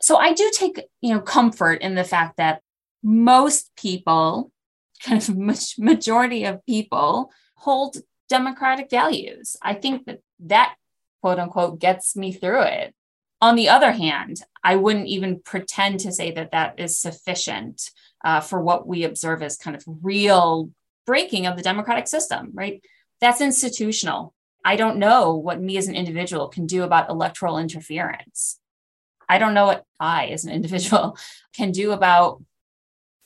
so 0.00 0.16
i 0.16 0.32
do 0.32 0.50
take 0.54 0.80
you 1.00 1.12
know 1.12 1.20
comfort 1.20 1.80
in 1.80 1.94
the 1.94 2.04
fact 2.04 2.36
that 2.36 2.60
most 3.02 3.74
people 3.76 4.52
kind 5.02 5.20
of 5.20 5.36
majority 5.78 6.44
of 6.44 6.64
people 6.66 7.30
hold 7.56 7.96
democratic 8.28 8.90
values. 8.90 9.56
I 9.60 9.74
think 9.74 10.06
that 10.06 10.20
that 10.40 10.74
quote 11.22 11.38
unquote 11.38 11.78
gets 11.78 12.14
me 12.16 12.32
through 12.32 12.62
it. 12.62 12.94
On 13.40 13.56
the 13.56 13.70
other 13.70 13.92
hand, 13.92 14.42
I 14.62 14.76
wouldn't 14.76 15.08
even 15.08 15.40
pretend 15.40 16.00
to 16.00 16.12
say 16.12 16.32
that 16.32 16.52
that 16.52 16.78
is 16.78 16.98
sufficient 16.98 17.90
uh, 18.24 18.40
for 18.40 18.60
what 18.60 18.86
we 18.86 19.04
observe 19.04 19.42
as 19.42 19.56
kind 19.56 19.74
of 19.74 19.84
real 20.02 20.70
breaking 21.06 21.46
of 21.46 21.56
the 21.56 21.62
democratic 21.62 22.06
system, 22.06 22.50
right? 22.52 22.82
That's 23.20 23.40
institutional. 23.40 24.34
I 24.64 24.76
don't 24.76 24.98
know 24.98 25.34
what 25.34 25.60
me 25.60 25.76
as 25.76 25.88
an 25.88 25.96
individual 25.96 26.48
can 26.48 26.66
do 26.66 26.84
about 26.84 27.10
electoral 27.10 27.58
interference. 27.58 28.60
I 29.28 29.38
don't 29.38 29.54
know 29.54 29.66
what 29.66 29.84
I, 29.98 30.26
as 30.26 30.44
an 30.44 30.52
individual, 30.52 31.16
can 31.54 31.72
do 31.72 31.92
about 31.92 32.42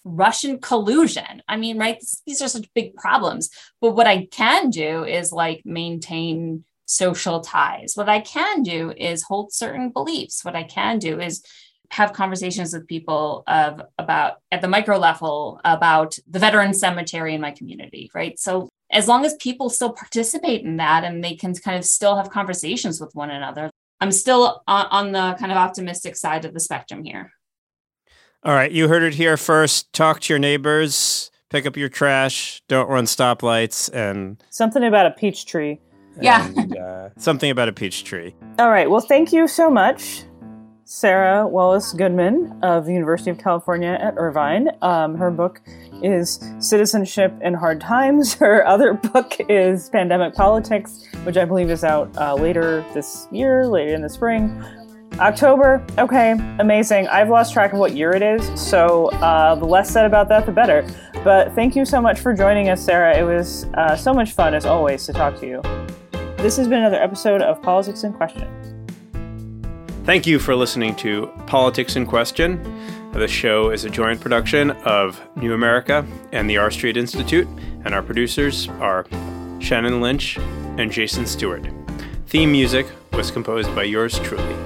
Russian 0.05 0.61
collusion. 0.61 1.43
I 1.49 1.57
mean, 1.57 1.79
right? 1.79 2.03
These 2.27 2.41
are 2.41 2.49
such 2.49 2.73
big 2.75 2.95
problems. 2.95 3.51
But 3.81 3.97
what 3.97 4.07
I 4.07 4.27
can 4.27 4.71
do 4.71 5.05
is 5.05 5.33
like 5.33 5.63
maintain 5.67 6.65
social 6.87 7.41
ties. 7.41 7.95
What 7.97 8.09
I 8.09 8.21
can 8.21 8.63
do 8.63 8.93
is 8.97 9.23
hold 9.23 9.53
certain 9.53 9.91
beliefs. 9.91 10.45
What 10.45 10.57
I 10.57 10.63
can 10.63 10.99
do 10.99 11.21
is 11.21 11.45
have 11.91 12.13
conversations 12.13 12.73
with 12.73 12.87
people 12.87 13.45
of 13.47 13.83
about 13.99 14.39
at 14.51 14.61
the 14.61 14.69
micro 14.69 14.99
level 14.99 15.61
about 15.65 16.19
the 16.29 16.39
veteran 16.39 16.75
cemetery 16.75 17.35
in 17.35 17.41
my 17.41 17.51
community, 17.51 18.11
right? 18.15 18.39
So 18.39 18.69
as 18.91 19.09
long 19.09 19.25
as 19.25 19.35
people 19.35 19.69
still 19.69 19.93
participate 19.93 20.65
in 20.65 20.77
that 20.77 21.05
and 21.05 21.23
they 21.23 21.37
can 21.37 21.55
kind 21.55 21.77
of 21.77 21.85
still 21.85 22.17
have 22.17 22.31
conversations 22.31 23.01
with 23.01 23.15
one 23.15 23.31
another, 23.31 23.71
I'm 24.01 24.13
still 24.13 24.63
on, 24.67 24.87
on 24.91 25.13
the 25.13 25.37
kind 25.39 25.53
of 25.53 25.59
optimistic 25.59 26.17
side 26.17 26.45
of 26.45 26.55
the 26.55 26.61
spectrum 26.61 27.05
here. 27.05 27.33
All 28.43 28.55
right, 28.55 28.71
you 28.71 28.89
heard 28.89 29.03
it 29.03 29.15
here 29.15 29.37
first. 29.37 29.93
Talk 29.93 30.21
to 30.21 30.33
your 30.33 30.39
neighbors, 30.39 31.31
pick 31.51 31.67
up 31.67 31.77
your 31.77 31.89
trash, 31.89 32.63
don't 32.69 32.89
run 32.89 33.05
stoplights, 33.05 33.93
and 33.93 34.43
something 34.51 34.85
about 34.85 35.07
a 35.07 35.11
peach 35.11 35.47
tree. 35.47 35.81
Yeah. 36.21 36.49
And, 36.57 36.77
uh, 36.77 37.09
something 37.17 37.51
about 37.51 37.69
a 37.69 37.73
peach 37.73 38.05
tree. 38.05 38.35
All 38.59 38.71
right. 38.71 38.91
Well, 38.91 39.01
thank 39.01 39.33
you 39.33 39.49
so 39.49 39.71
much, 39.71 40.25
Sara 40.85 41.47
Wallace 41.47 41.93
Goodman 41.93 42.61
of 42.63 42.87
the 42.87 42.93
University 42.93 43.31
of 43.31 43.39
California 43.39 43.99
at 44.01 44.15
Irvine. 44.17 44.69
Um, 44.83 45.17
her 45.17 45.31
book 45.31 45.61
is 46.03 46.41
Citizenship 46.61 47.35
in 47.43 47.55
Hard 47.55 47.81
Times. 47.81 48.35
Her 48.47 48.67
other 48.67 48.95
book 48.95 49.33
is 49.49 49.91
Pandemic 49.91 50.35
Politics, 50.35 51.05
which 51.25 51.37
I 51.37 51.45
believe 51.45 51.71
is 51.71 51.83
out 51.83 52.17
uh, 52.17 52.35
later 52.35 52.85
this 52.95 53.27
year, 53.33 53.67
later 53.67 53.95
in 53.95 54.03
the 54.03 54.09
spring. 54.09 54.63
October, 55.19 55.85
okay, 55.99 56.33
amazing. 56.59 57.09
I've 57.09 57.31
lost 57.31 57.55
track 57.55 57.73
of 57.73 57.79
what 57.79 57.97
year 57.97 58.13
it 58.13 58.23
is, 58.23 58.61
so 58.61 59.07
uh, 59.07 59.55
the 59.55 59.65
less 59.65 59.91
said 59.91 60.05
about 60.05 60.29
that, 60.29 60.45
the 60.45 60.53
better. 60.53 60.87
But 61.25 61.55
thank 61.55 61.75
you 61.75 61.87
so 61.87 62.03
much 62.03 62.21
for 62.21 62.35
joining 62.35 62.69
us, 62.69 62.85
Sara. 62.85 63.17
It 63.17 63.23
was 63.23 63.65
uh, 63.75 63.97
so 63.97 64.13
much 64.13 64.33
fun, 64.33 64.55
as 64.55 64.67
always, 64.67 65.07
to 65.07 65.15
talk 65.15 65.41
to 65.41 65.47
you. 65.47 65.86
This 66.39 66.57
has 66.59 66.69
been 66.69 66.81
another 66.81 67.03
episode 67.03 67.41
of 67.41 67.61
Politics 67.63 68.05
in 68.05 68.13
Question. 68.13 68.47
Thank 70.05 70.27
you 70.27 70.39
for 70.39 70.55
listening 70.55 70.95
to 70.97 71.31
Politics 71.47 71.97
in 71.97 72.07
Question. 72.07 72.63
The 73.13 73.27
show 73.27 73.71
is 73.71 73.85
a 73.85 73.91
joint 73.91 74.21
production 74.21 74.71
of 74.71 75.21
New 75.35 75.55
America 75.55 76.07
and 76.33 76.49
the 76.49 76.59
R 76.59 76.71
Street 76.71 76.99
Institute, 76.99 77.49
and 77.85 77.95
our 77.95 78.03
producers 78.03 78.69
are 78.81 79.07
Shannon 79.61 80.03
Lynch 80.03 80.37
and 80.77 80.93
Jason 80.93 81.27
Stewart. 81.27 81.67
Theme 82.27 82.53
music 82.53 82.87
was 83.15 83.31
composed 83.31 83.75
by 83.75 83.85
yours 83.85 84.19
truly. 84.19 84.66